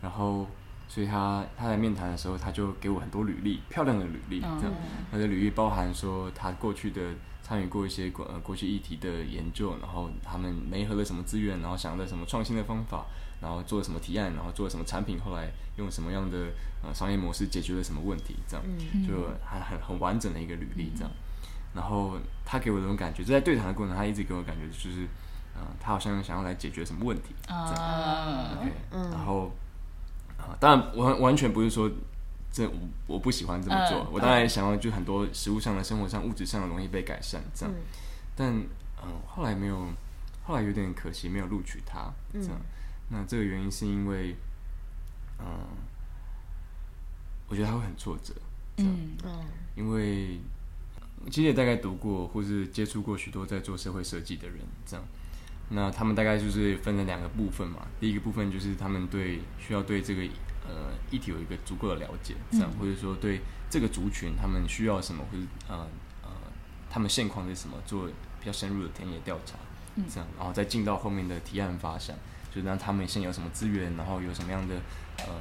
[0.00, 0.46] 然后。
[0.86, 4.72] 所以他他在面谈的时候，他就给我很多履历，漂亮的履历，这样。
[5.10, 7.00] 他的履历包含说他过去的
[7.42, 13.06] 参与过一些国呃过去议题的研究，然后他们没合了什么资源，然后想了什么创新的方法，
[13.40, 16.48] 然后做了什么提案，然后做了什么产品，后来用什么样的
[16.82, 18.64] 呃商业模式解决了什么问题，这样
[19.06, 21.10] 就还很很完整的一个履历这样。
[21.74, 25.08] 然后他给我这种感觉，就在对谈的过程，他一直给我感觉就是，
[25.56, 28.58] 嗯，他好像想要来解决什么问题，这样。
[28.60, 28.72] OK，
[29.10, 29.50] 然后。
[30.60, 31.90] 当然，完完全不是说
[32.52, 32.68] 这
[33.06, 34.06] 我不喜欢这么做。
[34.12, 37.74] 我当然想要就很多食物上的、生活上、物质上的容易被改善，这样。
[38.36, 38.52] 但
[39.02, 39.88] 嗯，后来没有，
[40.44, 42.12] 后来有点可惜，没有录取他。
[42.32, 42.60] 这样，
[43.08, 44.36] 那这个原因是因为，
[45.38, 45.46] 嗯，
[47.48, 48.34] 我觉得他会很挫折。
[48.78, 49.44] 嗯嗯，
[49.76, 50.40] 因为
[51.30, 55.04] 其实也大概读过或是接触过许多在做社会设计的人，这样。
[55.74, 57.80] 那他们大概就是分了两个部分嘛。
[57.98, 60.22] 第一个部分就是他们对需要对这个
[60.66, 65.86] 呃议题有一个足够的了解，这样或者说对这个族群他们需要什么，或者呃
[66.22, 66.30] 呃
[66.88, 68.06] 他们现况是什么，做
[68.40, 69.56] 比较深入的田野调查，
[70.08, 72.16] 这样，然后再进到后面的提案发想，
[72.54, 74.76] 就让他们现有什么资源，然后有什么样的
[75.18, 75.34] 呃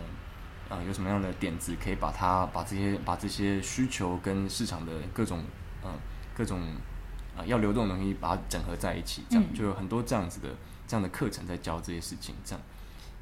[0.70, 5.44] 呃有什么样的点子，可以把它把这些把这些需求跟市场的各种
[5.84, 5.92] 呃
[6.34, 6.60] 各种。
[7.38, 10.50] 啊，要流动的东西把它整合在一起，这样就有很多这样子的
[10.88, 12.36] 这样的课程在教这些事情。
[12.44, 12.62] 这样，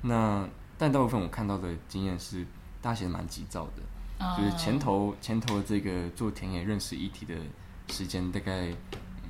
[0.02, 0.48] 那
[0.78, 2.46] 但大部分我看到的经验是，
[2.82, 7.36] 大家写的蛮急躁的，哦就是前头前头这个做田野认识议题的
[7.90, 8.70] 时间，大概
[9.24, 9.30] 嗯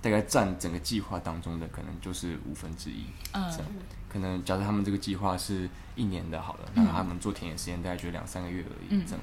[0.00, 3.04] 大概占整个计划当中的可能就是五分之一。
[3.32, 3.66] 嗯这样
[4.08, 9.20] 可能假设他们这个计划是一年的，好了，那他们做田野时间大概就两三个月而已，嗯这样。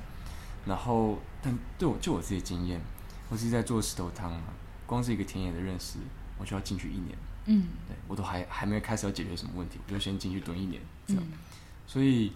[0.66, 2.82] 然后，但对我就我自己的经验，
[3.30, 4.44] 我自己在做石头汤嘛，
[4.90, 6.00] 光是一个田野的认识，
[6.40, 7.16] 我就要进去一年。
[7.46, 7.68] 嗯。
[7.88, 11.24] 对我都还还没开始要解决什么问题，我就先进去蹲一年，这样。
[11.24, 11.38] 嗯。
[11.86, 12.34] 所以，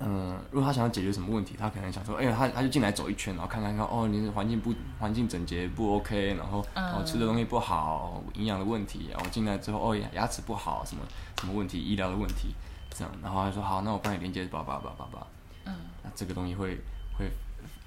[0.00, 6.92] 嗯、如果他想要解决什么问题，他可能想说，哎、呀，他他就进来走一圈，然后看看看，哦，你的环境不环境整洁不 OK，然后嗯。
[6.92, 11.02] 哦吃的东西不好，营养的问题，然后进来之后，哦牙牙齿不好，什么
[11.40, 12.54] 什么问题，医疗的问题，
[12.90, 15.26] 这样，然后他说好，那我帮你连接，叭叭叭叭叭，
[15.64, 15.74] 嗯。
[16.04, 16.78] 那这个东西会
[17.18, 17.30] 会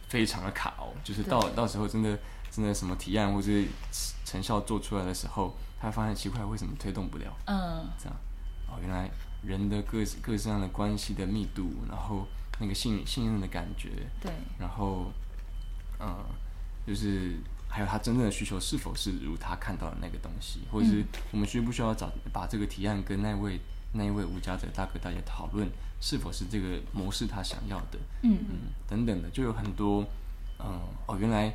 [0.09, 2.17] 非常的卡哦，就是到到时候真的
[2.51, 3.65] 真的什么提案或是
[4.25, 7.33] 成效做出来的时候，他发现奇怪，为什么推动不了？
[7.45, 7.87] 嗯。
[7.97, 8.15] 这样，
[8.67, 9.09] 哦，原来
[9.41, 12.27] 人的各各式各样的关系的密度，然后
[12.59, 13.89] 那个信信任的感觉，
[14.21, 15.11] 对，然后，
[15.99, 16.23] 嗯，
[16.85, 17.37] 就是
[17.67, 23.59] 还有他真正的需求是否是如他看到的那个东西，或者是我们需不需要找把这个提案跟那位
[23.93, 25.67] 那一位无家者大哥大姐讨论，
[25.99, 28.37] 是否是这个模式他想要的，嗯。
[28.49, 28.55] 嗯，
[28.87, 30.05] 等等的，就有很多，
[30.59, 31.51] 嗯，哦，原来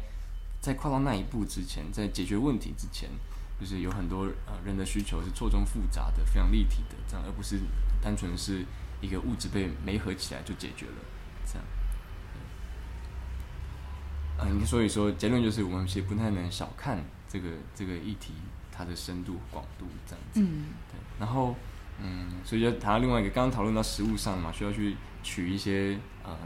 [0.60, 3.08] 在跨到那一步之前，在解决问题之前，
[3.60, 7.60] 就是有很多呃人的需求是错综复杂的、非常立体的，这样，而不是
[8.02, 8.64] 单纯是
[9.00, 10.92] 一个物质被媒合起来就解决了，
[11.46, 11.64] 这样。
[14.38, 18.34] 嗯，所以说结论就是，我们其实不太能小看这个这个议题
[18.70, 20.40] 它的深度广度这样子。
[20.42, 21.54] 嗯对，然后
[22.02, 26.36] 嗯，所以就谈到另外一个，刚刚讨论到实物上嘛，需要去取一些呃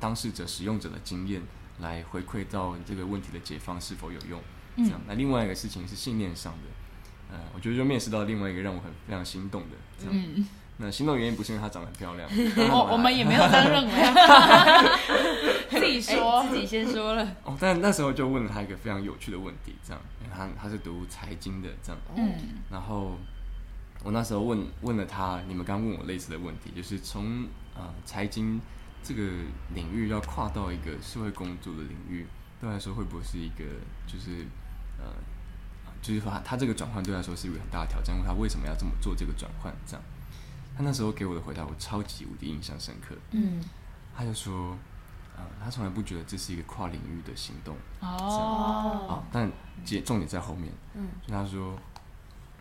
[0.00, 1.42] 当事者、使用者的经验
[1.80, 4.40] 来回馈到这个问题的解放是否有用。
[4.76, 9.76] 这样，那另外一个事情是信念上的，呃，我觉得就面试到另外一个让我很非常心动的。
[9.96, 10.46] 这样，嗯，
[10.78, 12.28] 那心动原因不是因为她长得很漂亮，
[12.72, 14.98] 我我们也没有这样认为啊，
[15.70, 16.40] 自己说。
[16.40, 22.32] 哎，自己先说了，哦，但那时候就问了她一个非常有趣的问题，这样，因为他他是读财经的，这样，嗯。
[22.68, 23.16] 然后
[24.02, 28.60] 我那时候问问了她，你们刚问我类似的问题，就是从呃财经
[29.04, 29.22] 这个
[29.74, 32.26] 领域要跨到一个社会工作的领域，
[32.58, 33.64] 对我来说会不会是一个
[34.06, 34.46] 就是
[34.98, 35.04] 呃，
[36.00, 39.72] 就是说他他这个转换对他来说是一个很大的挑战，问他为什么要这么做这个转换？
[39.86, 40.02] 这样，
[40.76, 43.62] 他那时候给我的回答我超级无敌印象深刻，嗯
[44.16, 44.76] 他就说，
[45.36, 47.76] 呃，他从来不觉得这是一个跨领域的行动。
[48.00, 49.50] 哦，啊，但
[49.84, 50.72] 节重点在后面。
[50.94, 51.76] 嗯，就他说，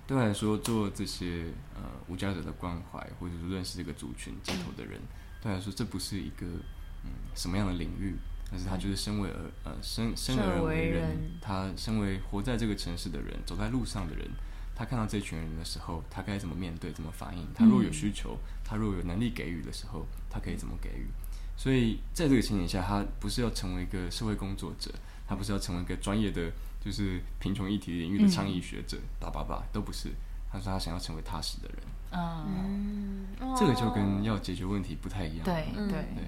[0.05, 4.99] 对我来说，做这些呃无家者的关怀，或者是认识这个族群街头的人，
[5.41, 6.45] 对他来说，这不是一个
[7.03, 8.15] 嗯什么样的领域，
[8.51, 14.29] 但是他就是身为而呃生生而为为人人，他身为活在这个城市的人，走在路上的人。
[14.75, 17.47] 他看到这群人的时候，他该怎么面对，怎么反应？
[17.53, 21.05] 他若有需求，他若有能力给予的时候，他可以怎么给予？
[21.55, 24.91] 所以在这个情景下，他不是要成为一个社会工作者，
[25.27, 26.51] 他不是要成为一个专业的
[26.83, 30.09] 就是贫穷议题领域的倡议学者，叭叭叭都不是。
[30.51, 31.77] 他说他想要成为踏实的人，
[32.11, 35.43] 嗯，嗯，这个就跟要解决问题不太一样。
[35.43, 36.25] 对嗯对，对，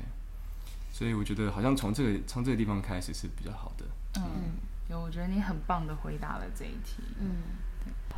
[0.91, 3.85] 所以我觉得好像从这个从这个地方开始是比较好的。
[4.15, 4.55] 嗯，
[4.89, 7.03] 有，我觉得你很棒的回答了这一题。
[7.19, 7.35] 嗯，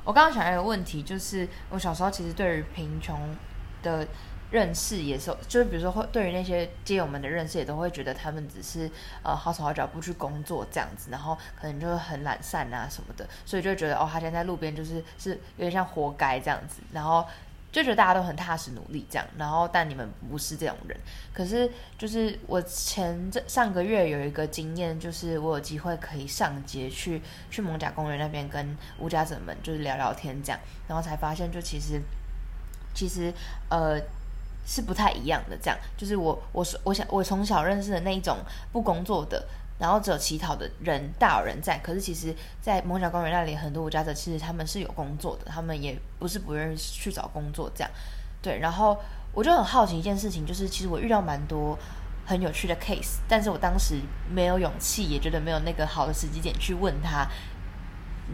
[0.06, 3.36] 我刚刚想到一个问题，就是我小时候其实对于贫穷
[3.84, 4.08] 的
[4.52, 8.90] 认识也是，就是比如说会对于那些街友们的认识，也都会觉得他们只是
[9.24, 17.26] 呃好手好脚不去工作这样子，然后可能就是很懒散啊什么的，所以就觉得哦，他现在在路边就是是有点像活该这样子，然后。
[17.70, 20.98] 就觉得大家都很踏实努力这样，然后但你们不是这种人。
[21.34, 32.02] 可是就是我前这上个月有一个经验，就是我有机会可以上街去去蒙甲公园那边跟无家者们就是聊聊天这样，然后才发现就其实
[32.96, 33.32] 其实
[33.70, 34.00] 呃
[34.68, 35.58] 是不太一样的。
[35.58, 38.38] 这样就是我我是我想我从小认识的那一种
[38.72, 39.44] 不工作的。
[39.80, 47.92] 然后只有乞讨的人大有人在，可是其实，在蒙小公园那里，很多无家者其实他们是有工作的，他们也不是不愿意去找工作这样。
[48.42, 48.98] 对，然后
[49.34, 51.78] 我就很好奇一件事情，就是其实我遇到蛮多
[52.26, 57.28] 很有趣的 case，但是我当时没有勇气，也觉得没有那个好的时机点去问他，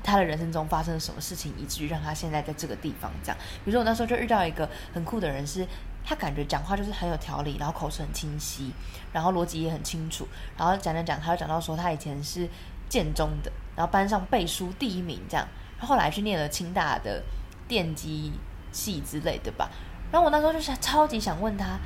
[0.01, 3.37] 他的人生中发生了什么事情，以至于让他现在在这个地方这样。
[3.65, 5.67] 比如说我那时候就遇到一个很酷的人是。
[6.05, 8.71] 他感觉讲话就是很有条理，然后口齿很清晰，
[9.11, 12.49] 然后逻辑也很清楚，然后讲讲讲，他又讲到说他以前是
[12.89, 15.47] 建中的，然后班上背书第一名这样，
[15.79, 17.23] 后来去念了清大的
[17.67, 18.33] 电机
[18.71, 19.69] 系之类的吧。
[20.11, 21.79] 然后我那时候就是超级想问他，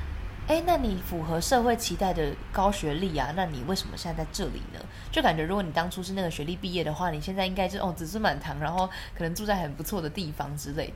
[0.48, 4.80] 哎，那你符合社会期待的高学历啊，那你为什么现在在这里呢？
[5.12, 10.86] 就感觉如果你当初是那个学历毕业的话，你现在应该是哦子孙满堂，然后可能住在很不错的地方之类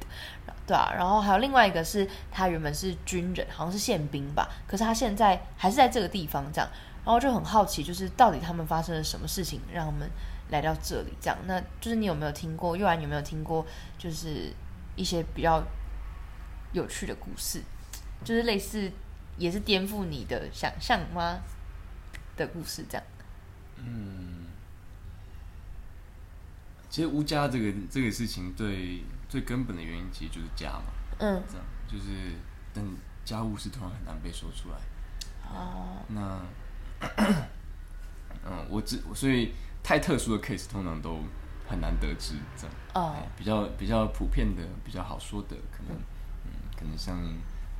[0.47, 0.91] 的，对啊。
[0.97, 6.67] 然后还有另外一个是他原本是军人，好像是宪兵吧，可是他现在还是在这个地方这样，
[7.05, 10.09] 然后就很好奇，就是到底他们发生了什么事情让他们
[10.49, 11.37] 来到这里这样？
[11.45, 12.75] 那就是你有没有听过？
[12.75, 13.67] 佑然有没有听过？
[13.99, 14.51] 就是
[14.97, 15.63] 一些比较
[16.73, 17.61] 有趣的故事，
[18.25, 18.91] 就是类似。
[19.39, 21.41] 也是颠覆你的想象吗？
[22.37, 23.07] 的故事这样。
[23.77, 24.47] 嗯，
[26.89, 30.85] 其实无家这个这个事情，最最根本的原因其实就是家嘛。
[31.19, 31.43] 嗯。
[31.47, 32.37] 这样就是，
[32.73, 32.83] 但
[33.25, 34.77] 家务事通常很难被说出来。
[35.51, 36.03] 哦。
[36.09, 36.41] 那，
[38.47, 41.23] 嗯，我只所以太特殊的 case 通常都
[41.69, 42.75] 很难得知这样。
[42.95, 43.17] 哦。
[43.37, 45.97] 比较比较普遍的、比较好说的，可能
[46.47, 47.19] 嗯，可能像。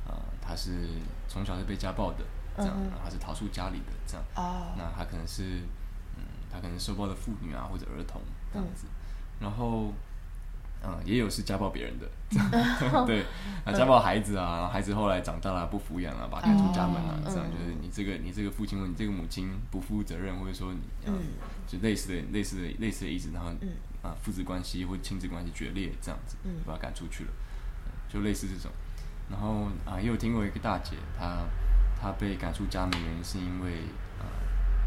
[0.05, 0.13] 呃，
[0.45, 0.71] 他是
[1.27, 2.25] 从小是被家暴的，
[2.57, 4.23] 这样，他是逃出家里的，这样。
[4.35, 4.73] 哦。
[4.77, 5.61] 那他可能是，
[6.17, 8.87] 嗯，他可能受暴的妇女啊，或者儿童这样子。
[9.39, 9.93] 然后，
[10.83, 12.07] 嗯，也有是家暴别人的，
[13.07, 13.23] 对，
[13.65, 21.19] 啊，家暴孩子啊，孩子后来长大了不抚养了，把他赶出家门啊，这样就是你这个你这个父亲或你这个母亲不负责任，或者说你，嗯，
[21.67, 23.49] 就类似的类似的类似的意思，然后，
[24.01, 27.31] 啊，父子关系或亲子关系决裂这样子，把他赶出去了，
[28.07, 28.71] 就类似这种。
[29.29, 31.39] 然后啊，也有听过一个大姐，她
[31.99, 33.79] 她被赶出家门，原因是因为
[34.19, 34.27] 啊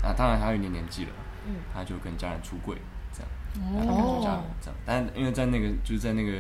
[0.03, 1.11] 啊，当然她有一点年纪了，
[1.47, 2.77] 嗯，她就跟家人出柜，
[3.13, 4.77] 这样，赶出家门这样。
[4.85, 6.33] 但因为在那个就是在那个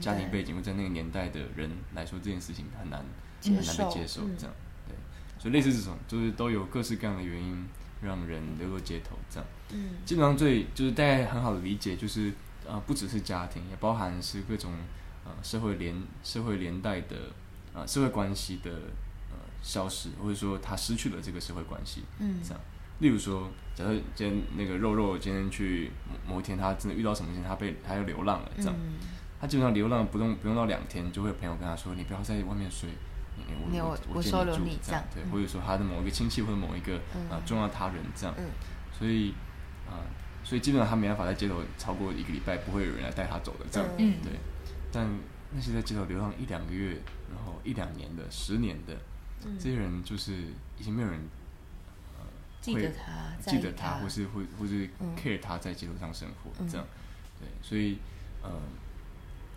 [0.00, 3.02] 家庭背景或在那个年代的人来说，这件事情很难
[3.42, 4.54] 很难被接受，这样，
[4.86, 4.94] 对。
[5.38, 7.66] 所以类似这种，就是都有各式各样的原因
[8.02, 9.48] 让人流落街头，这样。
[9.72, 12.32] 嗯，基本上最就是大家很好的理解，就是
[12.68, 14.72] 啊，不只是家庭，也包含是各种。
[15.30, 17.16] 呃，社会连社会连带的
[17.72, 18.70] 呃社会关系的
[19.30, 22.60] 呃消失，或者说他失去了这个社会关系，嗯，这样。
[22.98, 25.90] 例如说，假设今天那个肉肉今天去
[26.26, 28.74] 某一天，他真的遇到什么事情，他被他要流浪了，这样，
[29.40, 32.90] 他基本上流浪不用不用到两天，就会有朋友跟他说，你不要在外面睡，
[33.72, 36.96] 我我收留你这样，对，或者说他的某一个亲戚或者某一个
[37.30, 38.34] 啊重要他人这样，
[38.92, 39.32] 所以
[39.88, 40.04] 啊，
[40.44, 44.32] 所以基本上他没办法在街头超过一个礼拜，不会有人来带他走的这样，对。
[44.92, 45.08] 但
[45.52, 48.96] 那些在街头流浪一两个月，然后一两年的、十年的，
[49.58, 50.32] 这些人就是
[50.78, 51.20] 已经没有人
[52.18, 52.24] 呃
[52.60, 56.86] 记得他，记得他，或是会或是 care 他在街头上生活这样，
[57.38, 57.98] 对，所以
[58.42, 58.50] 呃，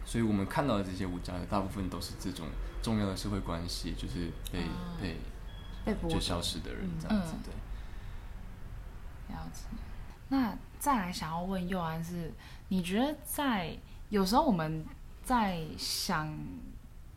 [0.06, 2.48] 所以我们看到的这些无家的大部分都是这种
[2.82, 4.64] 重要的社会关系，就是被
[5.00, 5.18] 被
[5.86, 7.54] 被就消失的人这样子，对。
[9.36, 9.62] 了解。
[10.30, 12.32] 那再来想要问佑安是，
[12.70, 13.78] 你觉得在
[14.10, 14.84] 有时候我们。
[15.24, 16.38] 在想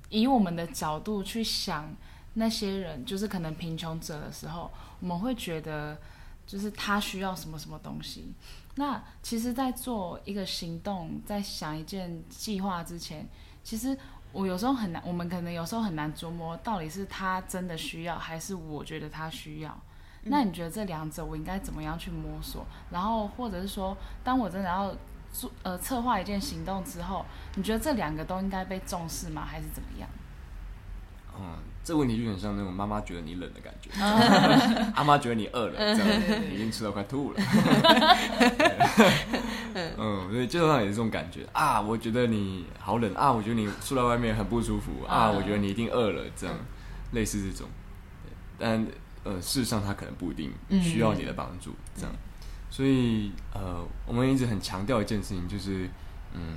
[0.09, 1.93] 以我们的角度去想
[2.35, 5.99] 那些人，就是可能贫穷者的时候，我们会觉得
[6.47, 8.33] 就是他需要什么什么东西。
[8.77, 13.27] 那其实，在做一个行动，在想一件计划之前，
[13.65, 13.97] 其实
[14.33, 19.77] 我有时候很难，我们可能有时候很难琢磨到底是他真的需要，还是我觉得他需要。
[20.25, 22.65] 那你觉得这两者我应该怎么样去摸索？
[22.91, 24.95] 然后或者是说，当我真的要。
[25.39, 27.25] 做呃策划一件行动之后，
[27.57, 29.45] 你觉得这两个都应该被重视吗？
[29.47, 30.09] 还是怎么样？
[31.39, 33.91] 嗯，这个问题就很像那种妈妈觉得你冷的感觉，
[34.97, 36.09] 阿妈觉得你饿了， 这样
[36.51, 37.41] 已经吃到快吐了。
[39.99, 41.79] 嗯，所以街头上也是这种感觉啊。
[41.79, 46.57] 我觉得你好冷啊，我觉得你出来外面很不舒服啊，我觉得你一定饿了，这样
[47.13, 47.69] 类似这种。
[48.59, 48.87] 但
[49.23, 52.13] 呃，事实上他可能不一定需要你的帮助，这样。
[52.69, 55.89] 所以，呃，我们一直很强调一件事情，就是，
[56.35, 56.57] 嗯，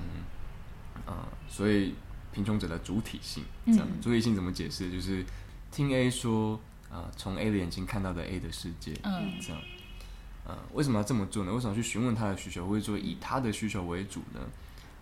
[1.05, 1.95] 啊，所以
[2.33, 4.91] 贫穷者的主体性，这样，主体性怎么解释？
[4.91, 5.23] 就是
[5.71, 6.59] 听 A 说，
[6.91, 9.61] 啊，从 A 的眼睛看到的 A 的世界，嗯，这样，
[10.45, 11.53] 呃，为什么要这么做呢？
[11.53, 14.41] 为什么去询问他的需求，或者说以他的需求为主呢？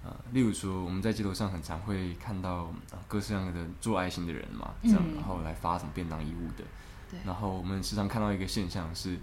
[0.03, 2.71] 啊，例如说，我们在街头上很常会看到
[3.07, 6.63] 各式各样的做爱心的人嘛，这样，然后来发什么便当衣物的，
[7.09, 9.17] 对，然后我们时常看到一个现象是，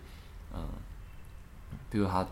[0.52, 0.60] 嗯。
[1.90, 2.26] 比如他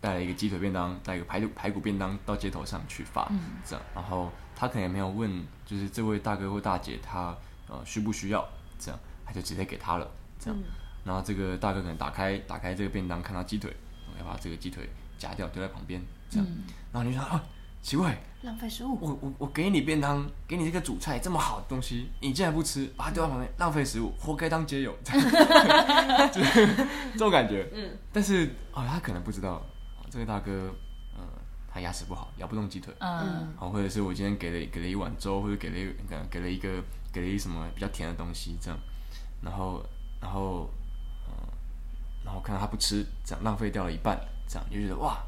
[0.00, 3.30] 带了一个鸡腿便当，带一个排骨排骨便当到街头上去发，
[3.64, 7.36] 这样，然后他可能也没有问，就是这位大哥或大姐他
[7.68, 8.46] 呃需不需要，
[8.78, 10.58] 这样他就直接给他了，这样，
[11.04, 13.74] 然后这个大哥可能打开打开这个便当，看到鸡腿，
[14.18, 16.46] 要把这个鸡腿夹掉丢在旁边，这样，
[16.92, 17.42] 然后你说啊
[17.82, 25.12] 奇怪，浪费食物，我我我给你便当，给你这个主菜这么好的东西，你竟然不吃，把它丢到旁边，浪费食物，活该当街友， 就
[26.44, 26.66] 是
[27.12, 27.68] 这种感觉。
[27.74, 29.60] 嗯，但是哦，他可能不知道，
[30.08, 30.72] 这位大哥，
[31.16, 31.24] 呃，
[31.68, 32.94] 他牙齿不好，咬不动鸡腿。
[33.00, 35.92] 嗯，好，或者是我今天给了给了一碗粥，或者给了一
[36.30, 36.80] 给了一个
[37.12, 38.78] 给了一什么比较甜的东西，这样，
[39.42, 39.84] 然后
[40.20, 40.70] 然后
[41.26, 41.34] 嗯，
[42.24, 44.16] 然后看到他不吃，这样浪费掉了一半，
[44.46, 45.18] 这样就觉得哇，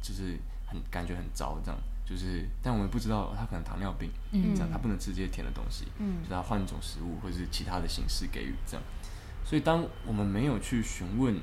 [0.00, 8.82] 就是很感觉很糟，这样就是，但我们不知道他可能糖尿病，嗯这样他不能吃这些甜的东西，嗯就是他换一种食物或者是其他的形式给予这样。
[9.44, 11.36] 所以当我们没有去询问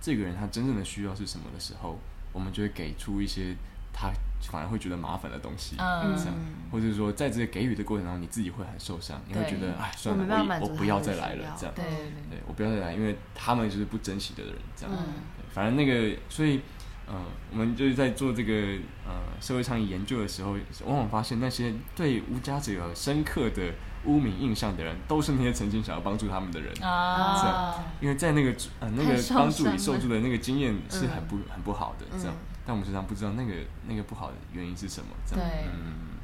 [0.00, 1.98] 这个人他真正的需要是什么的时候，
[2.32, 3.54] 我们就会给出一些
[3.92, 4.10] 他
[4.50, 6.34] 反而会觉得麻烦的东西，嗯这样，
[6.72, 11.84] 或者说在这个给予的过程当中，你自己会很受伤，你会觉得哎，算了，我我不要再来，了这样，对
[12.30, 14.94] 对我不要再来，因为他们就是不珍惜的人，这样。
[14.94, 15.04] 嗯
[15.36, 16.60] 对反正那个，所以，
[17.06, 17.14] 呃，
[17.52, 18.52] 我们就是在做这个
[19.06, 23.72] 呃社会倡议研究的时候，往往发现那些对无家者有深刻的
[24.04, 26.72] 污名印象的人，都是那些曾经想要帮助他们的人。
[26.82, 33.52] 啊，这样因为在那个呃那个帮助里受助的那个经验是很嗯不、很不好的，这样嗯，但我们时常不知道那个
[33.86, 36.15] 那个不好的原因是什么，这样，对嗯，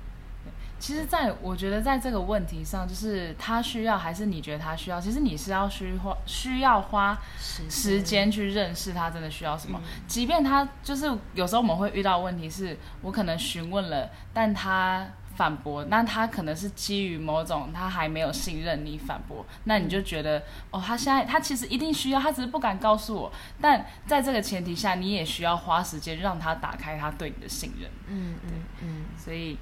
[0.83, 7.16] 其实在我觉得在这个问题上，就是他需要还是你觉得他需要，其实你是要需花需要花
[7.47, 9.80] 时间去认识他真的需要什么。
[10.09, 15.07] 即便他就是有时候我们会遇到问题是，我可能询问了，但他
[15.37, 23.33] 反驳，那他可能是基于某种他还没有信任你反驳，那你就觉得哦，他现在他其实一定需要，他只是不敢告诉我。
[23.61, 27.89] 但在这个前提下，你也需要花时间让他打开他对你的信任。
[28.09, 28.51] 嗯嗯
[28.83, 29.57] 嗯所以，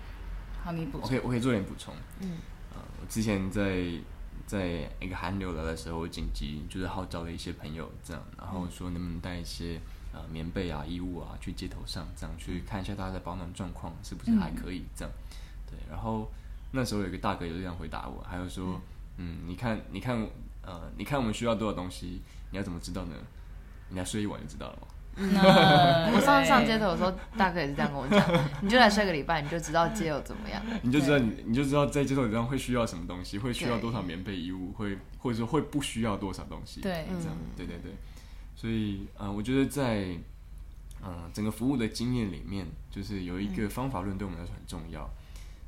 [0.62, 1.14] 好，你补充我可。
[1.16, 2.38] 以我可以做点补充，嗯
[2.74, 3.84] 呃，我之前在
[4.46, 9.80] 在一个寒流来的时候，我紧急就是号召了一些朋友，这样，然后说能不能带一些
[10.12, 15.12] 呃棉被啊、衣物啊去街头上，这样去看一下大家的保暖状况是不是还可以，这样，
[15.66, 15.78] 对。
[15.88, 16.30] 然后
[16.72, 18.80] 那时候有一个大哥有这样回答我，还有说，
[19.16, 20.26] 嗯，你看，你看，
[20.62, 23.14] 呃，你看我们需要多少东西，你要怎么知道呢？
[23.88, 24.86] 你来睡一晚就知道了嘛。
[25.16, 28.22] 那 我上次上街头的时候，大哥也是这样跟我讲，
[28.62, 30.62] 你就来睡个礼拜，你就知道街友怎么样。
[30.82, 36.80] 你就知道你你就知道在街头上会需要什么东西，会需要多少棉被衣物，会或者说会不需要多少东西。
[36.80, 37.92] 对这样嗯对对对。
[38.56, 40.16] 所以呃，我觉得在
[41.02, 45.08] 呃整个服务的经验里面，就是有一个方法论对我们来说很重要，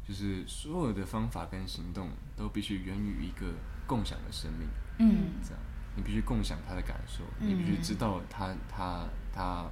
[0.07, 3.47] 就是所有的方法跟行动都必须源于一个
[3.87, 4.69] 共享的生命。
[4.99, 5.61] 嗯这样，
[5.97, 9.67] 你必须共享他的感受，你必须知道他他他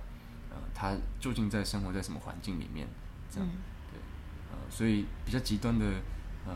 [0.50, 2.86] 呃他究竟在生活在什么环境里面，
[3.30, 3.48] 这样、
[3.90, 3.98] 对，
[4.50, 5.84] 呃，所以比较极端的
[6.46, 6.54] 呃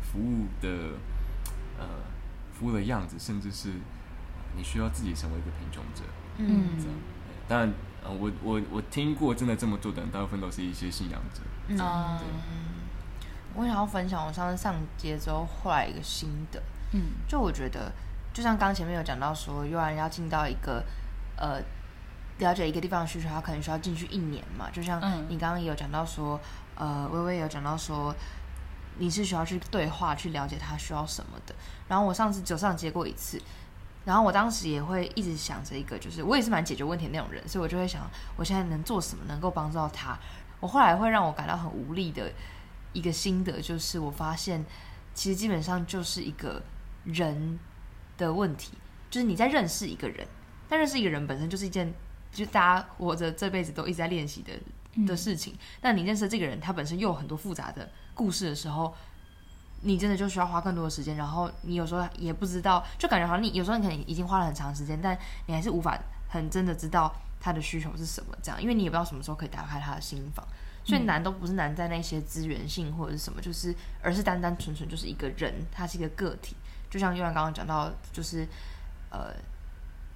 [0.00, 0.68] 服务的
[1.78, 1.86] 呃
[2.52, 3.74] 服务的样子，甚至是、呃
[4.56, 6.04] 你需要自己成为一个贫穷者，
[6.36, 6.78] 嗯。
[6.78, 6.94] 这样。
[7.26, 7.34] 对。
[7.48, 7.72] 当然，
[8.04, 11.76] 呃，我我我听过真的这么做的人，大部分都是一些信仰者，嗯。
[11.80, 12.16] 啊。
[12.20, 12.28] 对。
[13.56, 16.62] 我想要分享我上次上街之后后来一个心得，
[16.92, 17.00] 嗯。
[17.26, 17.92] 就我觉得，
[18.34, 20.84] 就像刚前面有讲到说，悠然要进到一个
[21.36, 21.60] 呃
[22.38, 24.68] 了解一个地方的需求，他可能需要进去一年嘛。
[24.72, 26.38] 就像嗯你刚刚也有讲到说，
[26.74, 28.12] 呃，微微有讲到说，
[28.98, 31.54] 你是需要去对话去了解他需要什么的。
[31.86, 33.40] 然后我上次只有上街过一次，
[34.04, 40.18] 然后我当时也会一直想着一个，就是我也是蛮解决问题的那种人，所以我就会想，我现在能做什么能够帮助到他。
[40.58, 42.32] 我后来会让我感到很无力的
[42.92, 44.64] 一个心得，就是我发现，
[45.14, 46.60] 其实基本上就是一个
[47.04, 47.58] 人
[48.16, 48.72] 的问题，
[49.10, 50.26] 就是你在认识一个人，
[50.68, 51.92] 但认识一个人本身就是一件，
[52.32, 54.52] 就是大家活着这辈子都一直在练习的
[55.06, 55.54] 的事情。
[55.80, 58.94] 但你认识这个人，他本身又有很多复杂的故事的时候，
[59.82, 61.16] 你真的就需要花更多的时间。
[61.16, 65.98] 然后你有时候也不知道，就感觉好像你有时候你可能已经花了很长时间，但你还是无法
[66.28, 70.46] 很真的知道他的需求是什么，这样，因为你也不知道什么时候可以打开他的心房。
[70.86, 76.54] 所以难都不是难在那些资源性或者是什么，就是而是单单纯纯就是一个人，他是一个个体。
[76.94, 78.46] 就像悠然刚刚讲到，就是
[79.10, 79.34] 呃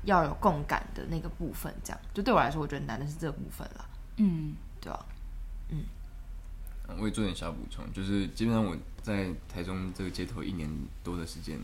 [0.04, 3.84] 要有共感的那个部分，这样就对我来说，我觉得难的是这个部分啦，
[4.18, 4.54] 嗯。
[4.80, 5.06] 对吧、
[5.70, 5.82] 嗯。
[7.00, 10.70] 我也做点小补充，就是基本上我在台中这个街头一年
[11.02, 11.58] 多的时间，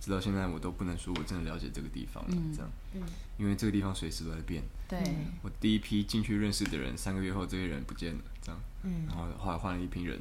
[0.00, 3.02] 直到现在我都不能说我真的了解这个地方了，嗯这样，嗯。
[3.38, 4.64] 因为这个地方随时都在变。
[4.88, 4.98] 对，
[5.42, 9.06] 我第一批进去认识的人，三个月后这些人不见了，这样，嗯。
[9.06, 10.20] 然后后来换了一批人，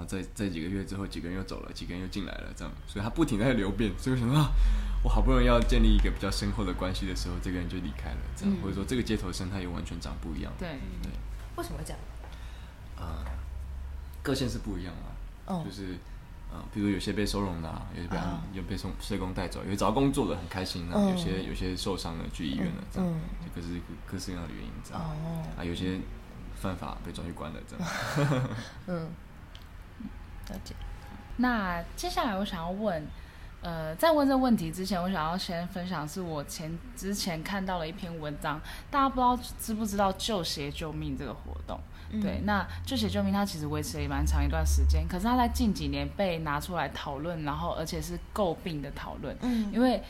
[0.00, 4.50] 然后在在几个月之后，几个人又走了，几个人又进来了，这样，所以他不停在流变，所以我想说啊，
[5.04, 10.68] 我好不容易要建立一个比较深厚的关系的时候，这个人就离开了，这样，嗯或者说这个街头生态又完全长不一样，对，
[11.02, 11.12] 对，
[11.56, 11.98] 为什么会这样？
[12.96, 13.20] 啊、
[14.22, 15.12] 各县是不一样啊，
[15.44, 15.98] 哦就是。
[16.52, 25.00] 嗯，比如有些被收容了、有些被、啊有被送社工带走，有些找到工作的很开心啊，嗯有些有些受伤了去医院了，这样，嗯就各式各式各样的原因这样。
[25.00, 26.00] 哦，啊，有些
[26.56, 28.48] 犯法被抓去关了，这样。
[28.88, 29.08] 嗯，
[30.50, 30.74] 了解，
[31.36, 33.06] 那接下来我想要问，
[33.62, 41.80] 呃，在问这个问题之前，我想要先分享是我前之前看到了一篇文章，大家不知道知不知道救鞋救命这个活动？
[42.12, 50.02] 嗯对，那救鞋救命它其实维持了蛮长一段时间，可是它在近几年被拿出来讨论，然后而且是诟病的讨论，嗯因为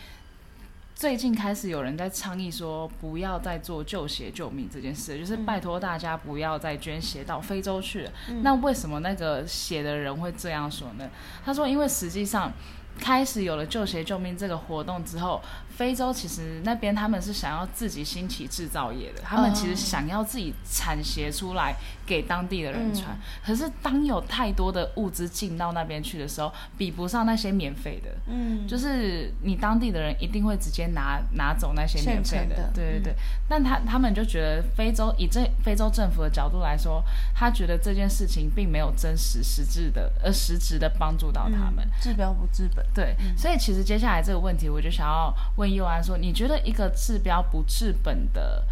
[1.01, 8.13] 最近开始有人在倡议说，不要再做救鞋救命这件事，就是拜托大家不要再捐鞋到非洲去了。
[8.43, 11.09] 那为什么那个写的人会这样说呢？
[11.43, 12.53] 他说，因为实际上
[12.99, 15.41] 开始有了救鞋救命这个活动之后。
[15.81, 21.75] 非洲其实那边他们是想要自己兴起制造业的，他们其实想要自己产鞋出来
[22.05, 23.19] 给当地的人穿。
[23.43, 28.11] 可是当有太多的物资进到那边去的时候，比不上那些免费的。
[28.27, 32.71] 嗯，就是你当地的人一定会直接拿拿走那些免费的。
[32.75, 33.15] 对对对。
[33.49, 37.03] 但他他们就觉得非洲以这非洲政府的角度来说，
[37.35, 41.89] 他觉得这件事情并没有真实实质的呃实质的帮助到他们。
[42.03, 42.85] 治标不治本。
[42.93, 45.70] 对，所以其实接下来这个问题，我就想要问。
[45.75, 48.67] 又安说：“你觉得一个治标不治本的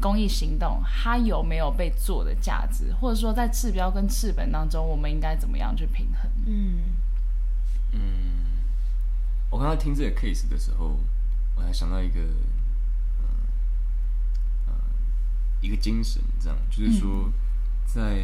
[0.00, 2.92] 公益行动，它有没有被做的价值？
[3.00, 6.82] 或者说，在治标跟治本当中，我们应该怎么样去平衡？”嗯
[7.92, 8.00] 嗯，
[9.50, 10.98] 我刚刚听这个 case 的时候，
[11.56, 12.20] 我还想到一个，
[15.60, 17.30] 一个精神，这样就是说，
[17.86, 18.16] 在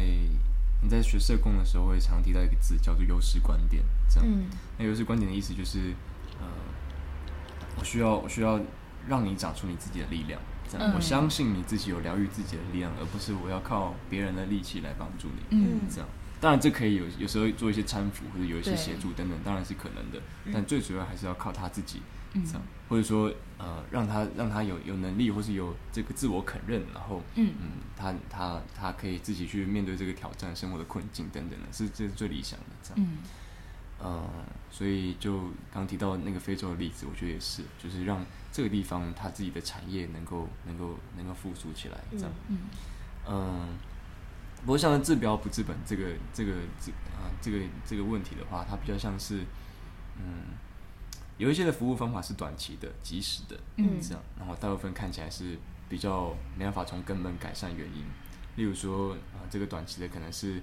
[0.81, 3.83] 你在学社工的时候，会常提到一个字，叫做优势观点。
[4.09, 4.43] 这样，
[4.77, 6.08] 那优势观点的意思就是，呃。
[7.79, 8.59] 我需要，我需要
[9.07, 10.39] 让你长出你自己的力量。
[10.71, 15.57] 这样，我相信你自己有疗愈自己的力量，而不是我要靠别人的力气来帮助你。
[15.57, 16.07] 嗯，这样，
[16.39, 20.21] 当然这可以有有时候做一些搀扶或者有一些协助等等，当然是可能的。
[20.53, 22.01] 但最主要还是要靠他自己，
[22.33, 32.65] 这样，或者说呃，让他让他有有能力，或是有这个自我肯认，然后嗯嗯，他他他可以自己去面对这个挑战、生活的困境等等的，是这是最理想的。
[32.83, 33.09] 这样。
[34.01, 34.23] 呃，
[34.71, 42.31] 所以就刚提到那个非洲的例子，我觉得也是，就是让这个地方它自己的产业能够能够能够复苏起来，这样。
[42.47, 42.57] 嗯。
[43.27, 43.67] 嗯。
[44.61, 49.45] 不过像治标不治本这个这个这啊这个这个问题的话，它比较像是，
[50.17, 50.57] 嗯，
[51.37, 58.03] 有一些的服务方法是短期的、及时的，嗯，这样，然后大部分看起来是比较没办法从根本改善原因。
[58.57, 60.61] 例如说啊，这个短期的可能是，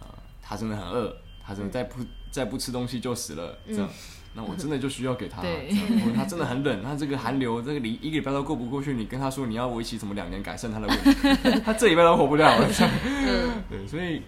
[0.00, 0.06] 呃，
[0.40, 1.16] 他真的很饿。
[1.44, 3.88] 他真的再不再不吃东西就死了，这样，
[4.34, 5.42] 那我真的就需要给他，
[6.14, 14.22] 他真的很冷，他这个寒流这个礼一个礼拜都过不过去，你跟他说你要维持什么两年改善他的问题， 他这礼拜都活不了了，所以，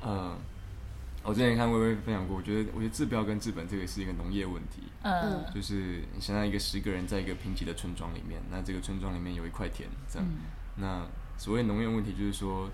[0.00, 0.34] 呃，
[1.22, 10.28] 我之前看微微分享过，我觉得我觉得治标跟治本这个是一个农业问题，嗯，就是现在一个十个人在一个贫瘠的村庄里面，那这个村庄里面有一块田，这样，
[10.76, 11.06] 那
[11.36, 12.70] 所谓农业问题就是说。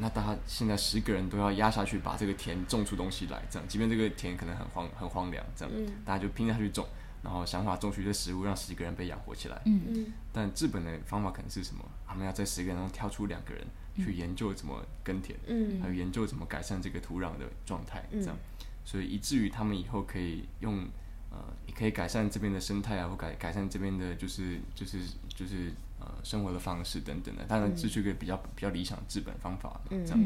[0.00, 5.74] 那大家现在十个人都要压下去，把这个田种出东西来，这样，即便这个田可能很荒很荒凉，这样，
[6.04, 6.86] 大家就拼下去种，
[7.22, 9.60] 然后想法种出一些食物，让十几个人被养活起来。
[9.64, 10.12] 嗯嗯。
[10.32, 11.84] 但治本的方法可能是什么？
[12.06, 13.66] 他们要在十个人中挑出两个人
[13.96, 18.36] 去研究怎么耕田，嗯，还有研究怎么改善这个土壤的状态，这样，
[18.84, 20.86] 所以以至于他们以后可以用，
[21.30, 24.98] 呃，也可以改善这边的生态啊，或改改善这边的，就是就是
[25.28, 25.72] 就是。
[25.72, 25.87] 呃，
[26.22, 30.20] 生活的方式等等的，当然这是一个比较比较理想的治本方法，这样。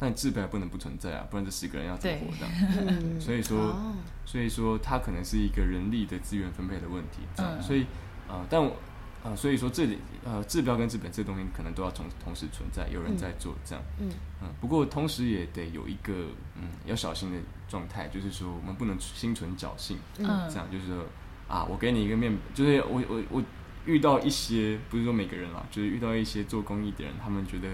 [0.00, 3.20] 但治本不能不存在啊，不然这十个人要怎么活这样？
[3.20, 3.76] 所以说，
[4.24, 7.60] 所以说它可能是一个人力的资源分配的问题，这样。
[7.60, 7.84] 所以，
[8.28, 8.76] 呃，但我
[9.24, 13.84] 呃，所以说这里呃，治标跟治本这东西可能都要同同时存在，有人在做这样。
[13.98, 14.08] 嗯
[14.40, 14.48] 嗯。
[14.60, 16.12] 不过同时也得有一个
[16.54, 17.38] 嗯要小心的
[17.68, 21.04] 状态，就是说我们不能心存侥幸，嗯，这样就是说
[21.48, 23.42] 啊，我给你一个面，就是我我我。
[23.88, 27.68] 遇到一些不是说每个人啦，就是遇到一些做公益的人，他们觉得，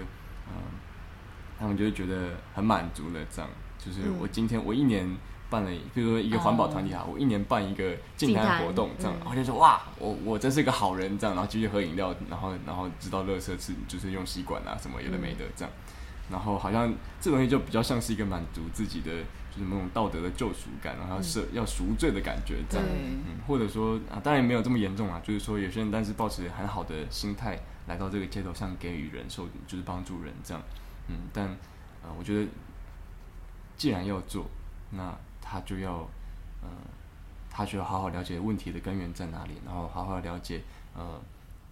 [0.47, 0.55] 嗯，
[1.59, 3.19] 他们就会觉得很满足了。
[3.29, 5.05] 这样，就是我今天我一年
[5.49, 15.73] 办了，比如说一个环保团体哈，我一年办一个净滩活动，这样，然后就说哇，我我真是个好人，这样，然后继续喝饮料，然后然后知道乐色是就是用吸管啊什么有的没的这样，
[16.31, 19.11] 然后好像这东西就比较像是一个满足自己的。
[19.55, 30.61] 就是那种道德的救赎感，然后是要赎罪的感觉，这样，嗯，或者说啊，当然没有这么严重啊，就是说有些人但是抱持很好的心态来到这个街头上给予人受，就是帮助人这样，
[31.07, 31.47] 嗯，但
[32.03, 32.51] 呃，我觉得
[33.77, 34.45] 既然要做，
[34.89, 36.07] 那他就要，
[36.61, 36.67] 呃，
[37.49, 40.61] 他就要好好了解问题的根源在哪里，然后好好了解，
[40.93, 41.21] 呃，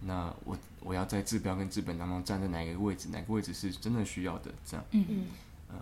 [0.00, 5.04] 那我我要在治标跟治本当中站在哪一个位置，哪个位置是真的需要的，这样，嗯。
[5.08, 5.26] 嗯。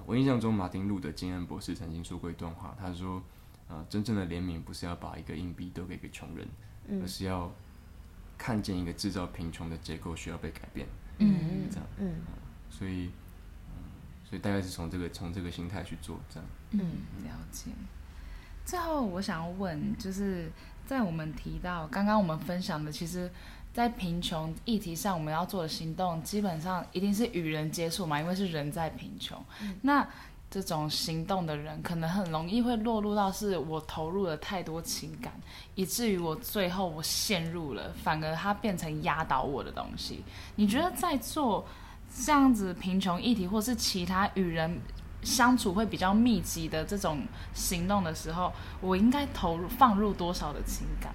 [0.06, 3.22] 我印象中，马丁路的金恩博士曾经说过一段话，他说
[3.68, 6.48] ：“呃，真正的怜悯不是要把一个硬币丢给一个穷人，
[7.02, 7.52] 而是要
[8.36, 10.86] 看见一个制造贫穷的结构需要被改变。”
[11.18, 12.14] 嗯，这样，嗯，
[12.70, 13.10] 所以，
[13.68, 13.82] 嗯，
[14.24, 16.48] 所以大概是从这个从这个心态去做，这样。
[16.72, 16.80] 嗯，
[17.24, 17.70] 了解。
[18.64, 20.50] 最后，我想要问，就是
[20.86, 23.30] 在我们提到刚刚我们分享的，其实。
[23.72, 29.42] 在贫穷议题上，我们要做的行动基本上一定是与人接触嘛，因为是人在贫穷。
[29.80, 30.06] 那
[30.50, 35.32] 这种行动的人，可能很容易会落入到是我投入了太多情感，
[35.74, 40.22] 以至于我最后我陷入了，反而它变成压倒我的东西。
[40.56, 41.66] 你觉得在做
[42.14, 44.78] 这样子贫穷议题，或是其他与人
[45.22, 47.22] 相处会比较密集的这种
[47.54, 48.52] 行动的时候，
[48.82, 51.14] 我应该投入放入多少的情感？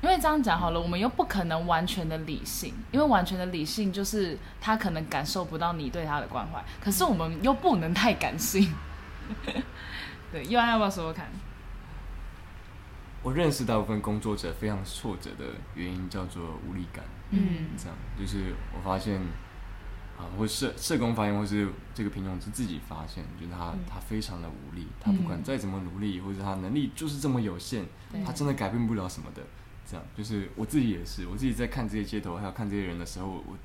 [0.00, 8.72] 因为这样讲好了，我们又不可能完全的理性，因为完全的理性就是他可能感受不到你对他的关怀，可是我们又不能太感性。
[10.30, 11.26] 对，又安要不要说说看？
[13.22, 15.44] 我认识大部分工作者非常挫折的
[15.74, 17.04] 原因叫做无力感。
[17.30, 19.20] 嗯这样就是我发现
[20.16, 27.84] 啊，或社社工发现，或是这个品种是自己发现，就是他、他非常的无力，他不管再怎么努力，或者他能力就是这么有限，
[28.24, 29.42] 他真的改变不了什么的。
[29.90, 33.56] 这样就是我自己也是，我自己在看这些街头，还有看这些人的时候，我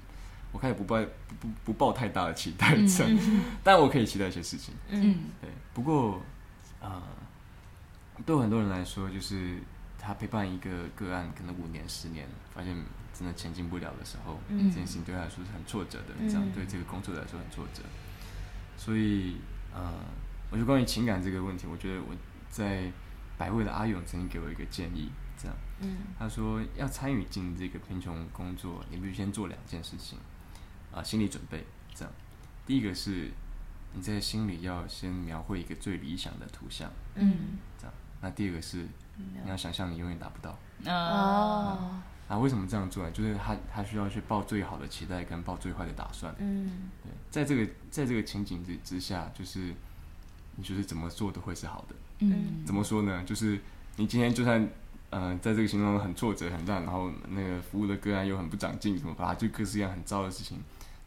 [0.53, 1.07] 我开始不抱不
[1.41, 3.17] 不不抱太大的期待，这样，
[3.63, 4.73] 但我可以期待一些事情。
[4.89, 6.21] 嗯对，不过
[6.79, 7.03] 啊、
[8.25, 9.57] 对很多人来说，就是
[9.97, 12.75] 他陪伴一个个案，可能五年、十年，发现
[13.13, 17.81] 真的前进不了的时候，嗯这件事情对他来说是很挫折的，这样嗯对这个工作来说很挫折。
[18.77, 19.37] 所以，
[19.73, 19.93] 呃，
[20.49, 22.15] 我觉得关于情感这个问题，我觉得我
[22.49, 22.91] 在
[23.37, 30.17] 百味的阿勇曾经给我一个建议，这样，嗯他说要参与进这个贫穷工作，你必须先做两件事情，
[30.91, 32.13] 啊、心理准备，这样，
[32.65, 33.31] 第一个是
[33.93, 40.57] 你在心里要先描绘一个最理想的图像，嗯这样，那第二个是你要想象你永远达不到。
[40.85, 43.11] 呃，哦啊，为什么这样做呢？
[43.11, 46.33] 就是他他需要去抱最好的期待跟抱最坏的打算。
[46.39, 49.73] 嗯对，在这个在这个情景之之下，就是
[50.55, 51.95] 你就是怎么做都会是好的。
[52.19, 53.23] 嗯怎么说呢？
[53.25, 53.59] 就是
[53.97, 54.67] 你今天就算
[55.13, 60.59] 呃在这个行动中很挫折很烂，然后那个服务的个案又很不长进，什么吧，就各式各样很糟的事情，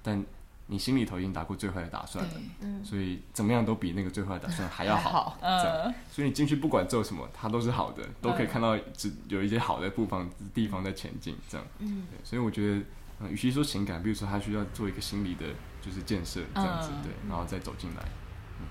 [0.03, 0.25] 但
[0.69, 2.31] 你心里头已经打过最坏的打算了，
[2.61, 5.11] 嗯，所以怎么样都比那个最坏的打算还要好。
[5.11, 11.67] 还好这样呃，所以你进去不管做什么，它都是好的，都可以看到只有一些好的部分地方在前进，这样。
[11.79, 12.83] 嗯对，所以我觉得，
[13.21, 15.47] 呃，与其说情感，比如说他需要做一个心理的，
[15.81, 18.03] 就是建设这样子，嗯对，然后再走进来。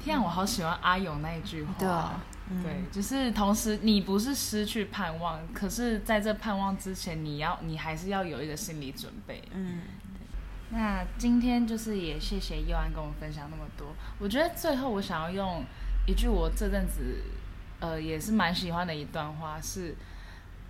[0.04, 1.74] 天啊，我好喜欢阿勇那一句话。
[1.80, 2.20] 对啊，
[2.50, 9.44] 嗯对，就是同时你不是失去盼望，可是在这盼望之前，你要你还是要有一个心理准备。
[9.54, 9.82] 嗯
[10.70, 13.96] 那今天就是也谢谢佑安跟我们分享那么多。
[14.20, 15.64] 我觉得最后我想要用
[16.08, 17.22] 一句我这阵子
[17.80, 19.96] 呃也是蛮喜欢的一段话是。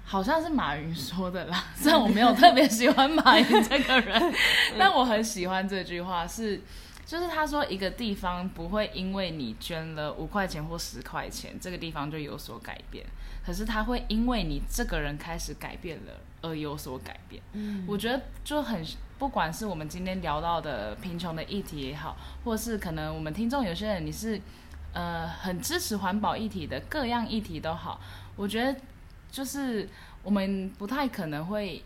[0.08, 4.34] 好像是马云说的啦，虽然我没有特别喜欢马云这个人，
[4.78, 6.62] 但我很喜欢这句话是，
[7.06, 13.06] 就是他说一个地方不会因为你捐了五块钱或十块钱，这个地方就有所改变，
[13.46, 17.42] 可是他会因为你这个人开始改变了而有所改变。
[17.54, 18.84] 嗯我觉得就很，
[19.20, 24.42] 不管是我们今天聊到的贫穷的议题也好，或是可能我们听众有些人你是
[24.94, 28.02] 呃很支持环保议题的，各样议题都好，
[28.36, 28.76] 我觉得
[29.30, 29.88] 就是
[30.24, 31.84] 我们不太可能会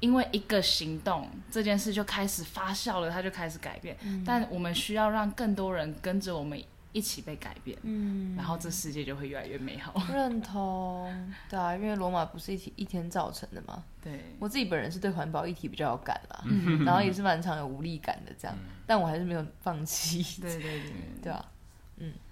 [0.00, 8.34] 因为一个行动这件事就开始发酵了，它就开始改变，但我们需要让更多人跟着我们一起被改变，嗯。
[8.36, 9.94] 然后这世界就会越来越美好。
[10.12, 13.84] 认同，对啊，因为罗马不是一起一天造成的嘛。
[14.02, 16.84] 对，我自己本人是对环保议题比较有感啦，嗯。
[16.84, 20.92] 然后也是蛮常有无力感的这样，但我还是没有放弃，对对对。
[21.22, 21.32] 对。
[21.32, 21.44] 啊，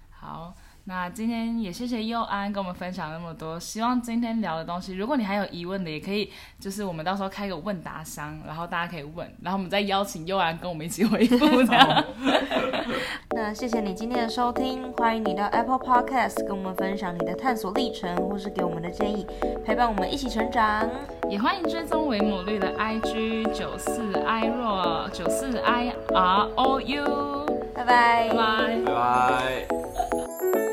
[0.09, 0.55] 好，
[0.87, 3.59] 那今天也谢谢佑安跟我们分享那么多。
[3.59, 11.37] 希望今天聊的东西，如果你还有疑问的，也可以就是我们到时候开个问答箱，然后大家可以问，然后我们再邀请佑安跟我们一起回复。
[13.35, 19.25] 那谢谢你今天的收听，欢迎你到 Apple Podcast 跟我们分享你的探索历程，或是给我们的建议，
[19.65, 20.87] 陪伴我们一起成长。
[21.27, 28.81] 也欢迎追踪维姆绿的 IG 九四 i 若九四 i r o u，拜拜拜拜。
[28.85, 30.64] 拜拜。